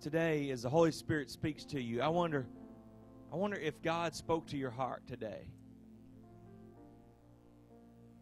Today, 0.00 0.50
as 0.50 0.62
the 0.62 0.70
Holy 0.70 0.92
Spirit 0.92 1.30
speaks 1.30 1.64
to 1.66 1.80
you, 1.80 2.00
I 2.00 2.08
wonder 2.08 2.46
I 3.32 3.36
wonder 3.36 3.56
if 3.56 3.80
God 3.82 4.14
spoke 4.14 4.46
to 4.48 4.56
your 4.56 4.70
heart 4.70 5.06
today. 5.06 5.46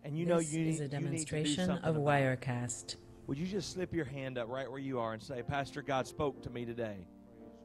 And 0.04 0.16
you 0.16 0.26
know 0.26 0.38
you 0.38 0.58
need, 0.60 0.68
is 0.68 0.80
a 0.80 0.84
you 0.84 0.88
need 0.88 0.88
to 0.90 0.96
do 0.96 1.04
demonstration 1.04 1.70
of. 1.70 1.96
Wirecast. 1.96 2.96
Would 3.26 3.38
you 3.38 3.46
just 3.46 3.72
slip 3.72 3.92
your 3.92 4.04
hand 4.04 4.38
up 4.38 4.48
right 4.48 4.70
where 4.70 4.80
you 4.80 4.98
are 4.98 5.12
and 5.12 5.22
say, 5.22 5.42
Pastor, 5.42 5.82
God 5.82 6.06
spoke 6.06 6.42
to 6.42 6.50
me 6.50 6.64
today 6.64 7.06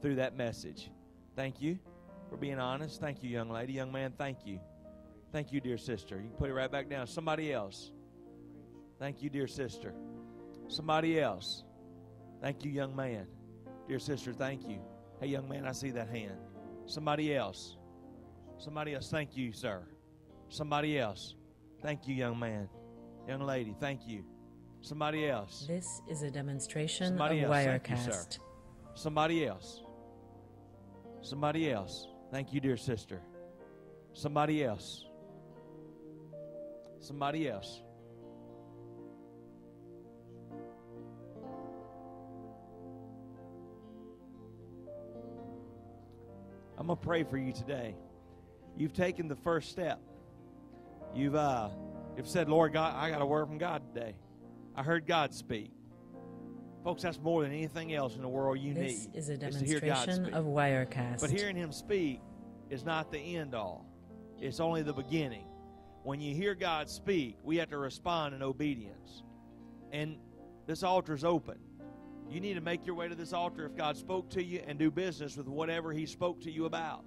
through 0.02 0.16
that 0.16 0.36
message? 0.36 0.90
Thank 1.36 1.60
you 1.60 1.78
for 2.28 2.36
being 2.36 2.58
honest. 2.58 3.00
Thank 3.00 3.22
you, 3.22 3.30
young 3.30 3.50
lady. 3.50 3.72
Young 3.72 3.92
man, 3.92 4.12
thank 4.16 4.46
you. 4.46 4.60
Thank 5.32 5.52
you, 5.52 5.60
dear 5.60 5.78
sister. 5.78 6.16
You 6.16 6.28
can 6.28 6.36
put 6.36 6.50
it 6.50 6.54
right 6.54 6.70
back 6.70 6.88
down. 6.88 7.06
Somebody 7.06 7.52
else. 7.52 7.92
Thank 8.98 9.22
you, 9.22 9.30
dear 9.30 9.46
sister. 9.46 9.94
Somebody 10.68 11.20
else. 11.20 11.64
Thank 12.40 12.64
you, 12.64 12.70
young 12.70 12.94
man. 12.94 13.26
Dear 13.88 13.98
sister, 13.98 14.32
thank 14.32 14.68
you. 14.68 14.80
Hey, 15.20 15.28
young 15.28 15.48
man, 15.48 15.66
I 15.66 15.72
see 15.72 15.90
that 15.90 16.08
hand. 16.08 16.36
Somebody 16.86 17.34
else. 17.34 17.76
Somebody 18.58 18.94
else. 18.94 19.10
Thank 19.10 19.36
you, 19.36 19.52
sir. 19.52 19.82
Somebody 20.48 20.98
else. 20.98 21.34
Thank 21.82 22.06
you, 22.06 22.14
young 22.14 22.38
man. 22.38 22.68
Young 23.28 23.40
lady, 23.40 23.74
thank 23.80 24.06
you. 24.06 24.24
Somebody 24.80 25.28
else. 25.28 25.64
This 25.66 26.02
is 26.08 26.22
a 26.22 26.30
demonstration 26.30 27.08
Somebody 27.08 27.40
of 27.40 27.50
else. 27.50 27.64
Thank 27.64 27.90
you, 27.90 27.96
sir. 27.96 28.26
Somebody 28.94 29.46
else. 29.46 29.82
Somebody 31.22 31.70
else. 31.70 32.08
Thank 32.30 32.52
you, 32.52 32.60
dear 32.60 32.76
sister. 32.76 33.22
Somebody 34.12 34.62
else. 34.62 35.06
Somebody 37.00 37.48
else. 37.48 37.82
I'm 46.84 46.88
going 46.88 46.98
to 46.98 47.02
pray 47.06 47.24
for 47.24 47.38
you 47.38 47.50
today. 47.50 47.96
You've 48.76 48.92
taken 48.92 49.26
the 49.26 49.36
first 49.36 49.70
step. 49.70 50.02
You've 51.14 51.34
uh 51.34 51.70
you've 52.14 52.28
said, 52.28 52.50
"Lord 52.50 52.74
God, 52.74 52.94
I 52.94 53.08
got 53.08 53.22
a 53.22 53.26
word 53.26 53.46
from 53.46 53.56
God 53.56 53.80
today. 53.94 54.14
I 54.76 54.82
heard 54.82 55.06
God 55.06 55.32
speak." 55.32 55.70
Folks, 56.82 57.00
that's 57.00 57.18
more 57.18 57.42
than 57.42 57.52
anything 57.52 57.94
else 57.94 58.16
in 58.16 58.20
the 58.20 58.28
world 58.28 58.58
you 58.58 58.74
This 58.74 59.06
need. 59.06 59.16
is 59.16 59.30
a 59.30 59.32
is 59.32 59.38
God 59.38 59.50
demonstration 59.52 60.24
speak. 60.26 60.34
of 60.34 60.44
Wirecast. 60.44 61.22
But 61.22 61.30
hearing 61.30 61.56
him 61.56 61.72
speak 61.72 62.20
is 62.68 62.84
not 62.84 63.10
the 63.10 63.18
end 63.18 63.54
all. 63.54 63.86
It's 64.38 64.60
only 64.60 64.82
the 64.82 64.92
beginning. 64.92 65.46
When 66.02 66.20
you 66.20 66.34
hear 66.34 66.54
God 66.54 66.90
speak, 66.90 67.38
we 67.42 67.56
have 67.56 67.70
to 67.70 67.78
respond 67.78 68.34
in 68.34 68.42
obedience. 68.42 69.22
And 69.90 70.18
this 70.66 70.82
altar 70.82 71.14
is 71.14 71.24
open. 71.24 71.56
You 72.30 72.40
need 72.40 72.54
to 72.54 72.60
make 72.60 72.84
your 72.86 72.94
way 72.94 73.08
to 73.08 73.14
this 73.14 73.32
altar 73.32 73.64
if 73.66 73.76
God 73.76 73.96
spoke 73.96 74.30
to 74.30 74.42
you 74.42 74.62
and 74.66 74.78
do 74.78 74.90
business 74.90 75.36
with 75.36 75.46
whatever 75.46 75.92
he 75.92 76.06
spoke 76.06 76.40
to 76.42 76.50
you 76.50 76.64
about. 76.64 77.04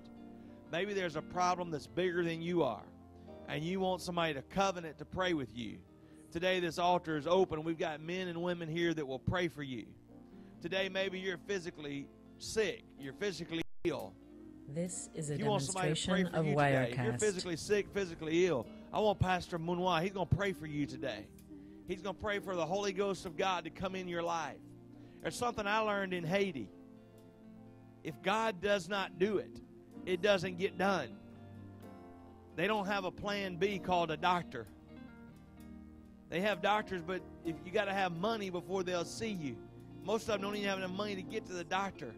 Maybe 0.71 0.93
there's 0.93 1.15
a 1.15 1.21
problem 1.21 1.71
that's 1.71 1.87
bigger 1.87 2.23
than 2.23 2.41
you 2.41 2.63
are, 2.63 2.85
and 3.47 3.63
you 3.63 3.79
want 3.79 4.01
somebody 4.01 4.33
to 4.35 4.41
covenant 4.41 4.97
to 4.99 5.05
pray 5.05 5.33
with 5.33 5.55
you. 5.55 5.79
Today, 6.31 6.59
this 6.59 6.77
altar 6.77 7.17
is 7.17 7.25
open. 7.25 7.63
We've 7.63 7.77
got 7.77 8.01
men 8.01 8.27
and 8.27 8.41
women 8.41 8.69
here 8.69 8.93
that 8.93 9.05
will 9.05 9.19
pray 9.19 9.47
for 9.47 9.63
you. 9.63 9.85
Today, 10.61 10.89
maybe 10.89 11.19
you're 11.19 11.37
physically 11.47 12.07
sick, 12.37 12.83
you're 12.99 13.13
physically 13.13 13.61
ill, 13.85 14.13
This 14.67 15.09
is 15.13 15.29
a 15.29 15.35
If 15.35 15.39
you 15.39 15.45
want 15.45 15.63
somebody 15.63 15.93
to 15.93 16.07
pray 16.07 16.23
demonstration 16.23 16.31
for 16.31 16.39
of 16.39 16.45
you 16.45 16.55
today, 16.55 16.89
if 16.91 17.03
you're 17.03 17.17
physically 17.17 17.55
sick, 17.55 17.87
physically 17.93 18.45
ill, 18.47 18.67
I 18.91 18.99
want 18.99 19.19
Pastor 19.19 19.57
Munwa. 19.57 20.01
He's 20.01 20.11
going 20.11 20.27
to 20.27 20.35
pray 20.35 20.51
for 20.51 20.65
you 20.67 20.85
today. 20.85 21.27
He's 21.87 22.01
going 22.01 22.15
to 22.15 22.21
pray 22.21 22.39
for 22.39 22.55
the 22.55 22.65
Holy 22.65 22.91
Ghost 22.91 23.25
of 23.25 23.37
God 23.37 23.63
to 23.63 23.69
come 23.69 23.95
in 23.95 24.09
your 24.09 24.23
life. 24.23 24.57
There's 25.21 25.35
something 25.35 25.65
I 25.67 25.79
learned 25.79 26.13
in 26.13 26.23
Haiti. 26.23 26.69
If 28.03 28.21
God 28.21 28.61
does 28.61 28.87
not 28.87 29.19
do 29.19 29.37
it, 29.37 29.59
it 30.05 30.21
doesn't 30.21 30.57
get 30.57 30.77
done. 30.77 31.09
They 32.55 32.67
don't 32.67 32.85
have 32.87 33.03
a 33.05 33.11
plan 33.11 33.57
B 33.57 33.79
called 33.79 34.09
a 34.11 34.17
doctor. 34.17 34.65
They 36.29 36.41
have 36.41 36.61
doctors, 36.61 37.01
but 37.01 37.21
if 37.45 37.55
you 37.65 37.71
got 37.71 37.85
to 37.85 37.93
have 37.93 38.13
money 38.13 38.49
before 38.49 38.83
they'll 38.83 39.05
see 39.05 39.31
you. 39.31 39.55
Most 40.03 40.23
of 40.23 40.33
them 40.33 40.41
don't 40.41 40.55
even 40.55 40.69
have 40.69 40.77
enough 40.77 40.91
money 40.91 41.15
to 41.15 41.21
get 41.21 41.45
to 41.47 41.53
the 41.53 41.63
doctor. 41.63 42.13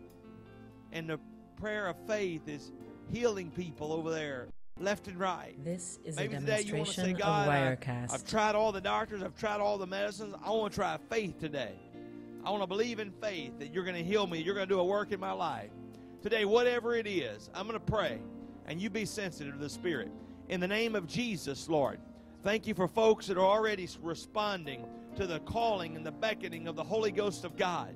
And 0.92 1.10
the 1.10 1.20
prayer 1.60 1.88
of 1.88 1.96
faith 2.08 2.48
is 2.48 2.72
healing 3.12 3.52
people 3.52 3.92
over 3.92 4.12
there, 4.12 4.48
left 4.80 5.08
and 5.08 5.20
right. 5.20 5.56
This 5.64 6.00
is 6.06 6.18
a 6.18 6.22
Maybe 6.22 6.36
today 6.36 6.62
you 6.62 6.76
want 6.76 6.88
to 6.88 6.94
say, 6.94 7.02
demonstration 7.02 7.16
of 7.16 7.20
God, 7.20 7.50
I. 7.50 7.78
I've 8.12 8.26
tried 8.28 8.56
all 8.56 8.72
the 8.72 8.82
doctors, 8.82 9.24
I've 9.24 9.38
tried 9.38 9.60
all 9.60 9.78
the 9.78 9.88
medicines. 9.88 10.36
I 10.44 10.52
want 10.52 10.72
to 10.74 10.76
try 10.80 10.98
faith 11.10 11.40
today. 11.40 11.74
I 12.50 12.52
want 12.52 12.64
to 12.64 12.68
believe 12.68 12.98
in 12.98 13.12
faith 13.12 13.60
that 13.60 13.72
you're 13.72 13.84
going 13.84 13.96
to 13.96 14.04
heal 14.04 14.26
me, 14.26 14.42
you're 14.42 14.56
going 14.56 14.68
to 14.68 14.74
do 14.74 14.80
a 14.80 14.84
work 14.84 15.12
in 15.12 15.20
my 15.20 15.34
life. 15.34 15.70
Today, 16.24 16.46
whatever 16.46 16.96
it 16.96 17.06
is, 17.06 17.52
I'm 17.54 17.68
going 17.68 17.80
to 17.80 17.92
pray, 17.92 18.20
and 18.66 18.82
you 18.82 18.90
be 18.90 19.06
sensitive 19.06 19.54
to 19.54 19.60
the 19.60 19.70
Spirit. 19.70 20.10
In 20.48 20.60
the 20.60 20.68
name 20.68 20.96
of 20.96 21.06
Jesus, 21.06 21.70
Lord, 21.70 22.00
thank 22.44 22.66
you 22.66 22.74
for 22.74 22.88
folks 22.88 23.28
that 23.28 23.38
are 23.38 23.46
already 23.46 23.88
responding 24.02 24.84
to 25.16 25.28
the 25.28 25.42
calling 25.42 25.96
and 25.96 26.04
the 26.04 26.12
beckoning 26.12 26.68
of 26.68 26.76
the 26.76 26.84
Holy 26.84 27.12
Ghost 27.12 27.46
of 27.46 27.56
God. 27.56 27.94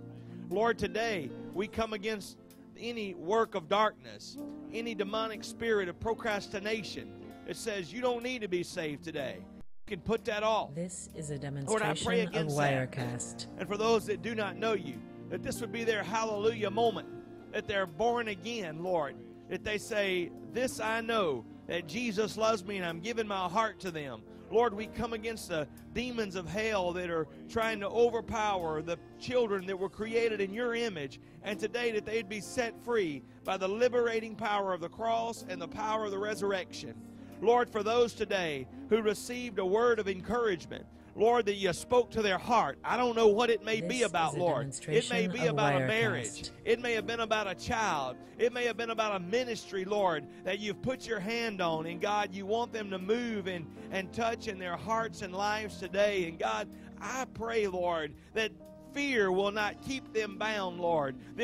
Lord, 0.52 0.78
today 0.78 1.32
we 1.56 1.68
come 1.68 1.94
against 1.94 2.38
any 2.78 3.16
work 3.16 3.56
of 3.56 3.68
darkness, 3.68 4.38
any 4.72 4.94
demonic 4.94 5.44
spirit 5.44 5.89
of 5.89 6.00
procrastination. 6.00 7.12
It 7.48 7.58
says 7.58 7.92
you 7.92 8.02
don't 8.02 8.22
need 8.22 8.44
to 8.44 8.48
be 8.48 8.62
saved 8.62 9.04
today. 9.04 9.39
Can 9.86 10.00
put 10.00 10.24
that 10.26 10.43
off. 10.43 10.74
This 10.74 11.10
is 11.13 11.30
a 11.30 11.38
Lord, 11.67 11.82
I 11.82 11.93
pray 11.93 12.26
demonstration 12.26 12.28
of 12.28 12.30
against 12.30 12.56
that. 12.56 13.48
And 13.58 13.67
for 13.67 13.76
those 13.76 14.06
that 14.06 14.22
do 14.22 14.34
not 14.34 14.56
know 14.56 14.74
you, 14.74 14.98
that 15.30 15.43
this 15.43 15.60
would 15.60 15.74
be 15.74 15.84
their 15.84 16.04
hallelujah 16.04 16.72
moment, 16.72 17.10
that 17.52 17.67
they're 17.67 17.86
born 17.86 18.30
again, 18.30 18.82
Lord. 18.82 19.15
That 19.50 19.65
they 19.65 19.78
say, 19.78 20.32
This 20.54 20.80
I 20.80 21.02
know, 21.02 21.46
that 21.67 21.86
Jesus 21.86 22.38
loves 22.38 22.63
me 22.63 22.78
and 22.78 22.86
I'm 22.86 23.02
giving 23.02 23.28
my 23.28 23.50
heart 23.50 23.82
to 23.82 23.91
them. 23.91 24.24
Lord, 24.50 24.74
we 24.74 24.88
come 24.88 25.12
against 25.13 25.50
the 25.50 25.67
demons 25.93 26.36
of 26.36 26.48
hell 26.48 26.93
that 26.93 27.10
are 27.10 27.28
trying 27.50 27.80
to 27.82 27.88
overpower 27.88 28.82
the 28.82 28.98
children 29.19 29.65
that 29.65 29.78
were 29.78 29.89
created 29.89 30.39
in 30.39 30.54
your 30.54 30.76
image. 30.76 31.19
And 31.41 31.60
today 31.60 31.91
that 31.91 32.06
they'd 32.06 32.30
be 32.30 32.39
set 32.39 32.80
free 32.86 33.24
by 33.43 33.58
the 33.58 33.67
liberating 33.67 34.36
power 34.36 34.74
of 34.74 34.80
the 34.80 34.89
cross 34.89 35.43
and 35.50 35.62
the 35.62 35.67
power 35.67 36.06
of 36.06 36.12
the 36.12 36.19
resurrection. 36.19 36.96
Lord, 37.44 37.70
for 37.70 37.84
those 37.84 38.14
today 38.14 38.68
who 38.90 39.02
received 39.02 39.60
a 39.60 39.66
word 39.66 40.00
of 40.00 40.08
encouragement, 40.08 40.86
Lord, 41.16 41.46
that 41.46 41.56
you 41.56 41.72
spoke 41.74 42.10
to 42.12 42.24
their 42.24 42.40
heart. 42.40 42.80
I 42.84 42.98
don't 42.98 43.16
know 43.16 43.28
what 43.28 43.52
it 43.52 43.64
may 43.64 43.82
This 43.82 43.90
be 43.90 44.04
about, 44.04 44.36
Lord. 44.36 44.74
It 44.88 45.10
may 45.12 45.28
be 45.28 45.46
about 45.46 45.76
a 45.76 45.86
marriage. 45.86 46.50
It 46.66 46.82
may 46.82 46.94
have 46.94 47.06
been 47.06 47.20
about 47.20 47.48
a 47.48 47.54
child. 47.54 48.18
It 48.40 48.52
may 48.52 48.66
have 48.66 48.78
been 48.78 48.90
about 48.90 49.16
a 49.16 49.20
ministry, 49.20 49.86
Lord, 49.86 50.26
that 50.44 50.60
you've 50.60 50.82
put 50.82 51.06
your 51.06 51.20
hand 51.20 51.62
on. 51.62 51.86
And 51.86 52.02
God, 52.02 52.34
you 52.34 52.48
want 52.48 52.74
them 52.74 52.90
to 52.90 52.98
move 52.98 53.48
and, 53.48 53.68
and 53.92 54.12
touch 54.12 54.48
in 54.48 54.58
their 54.58 54.76
hearts 54.76 55.22
and 55.22 55.36
lives 55.36 55.78
today. 55.78 56.28
And 56.28 56.40
God, 56.40 56.68
I 57.00 57.26
pray, 57.36 57.68
Lord, 57.68 58.14
that 58.34 58.52
fear 58.94 59.32
will 59.32 59.52
not 59.52 59.82
keep 59.82 60.14
them 60.14 60.38
bound, 60.38 60.80
Lord. 60.80 61.16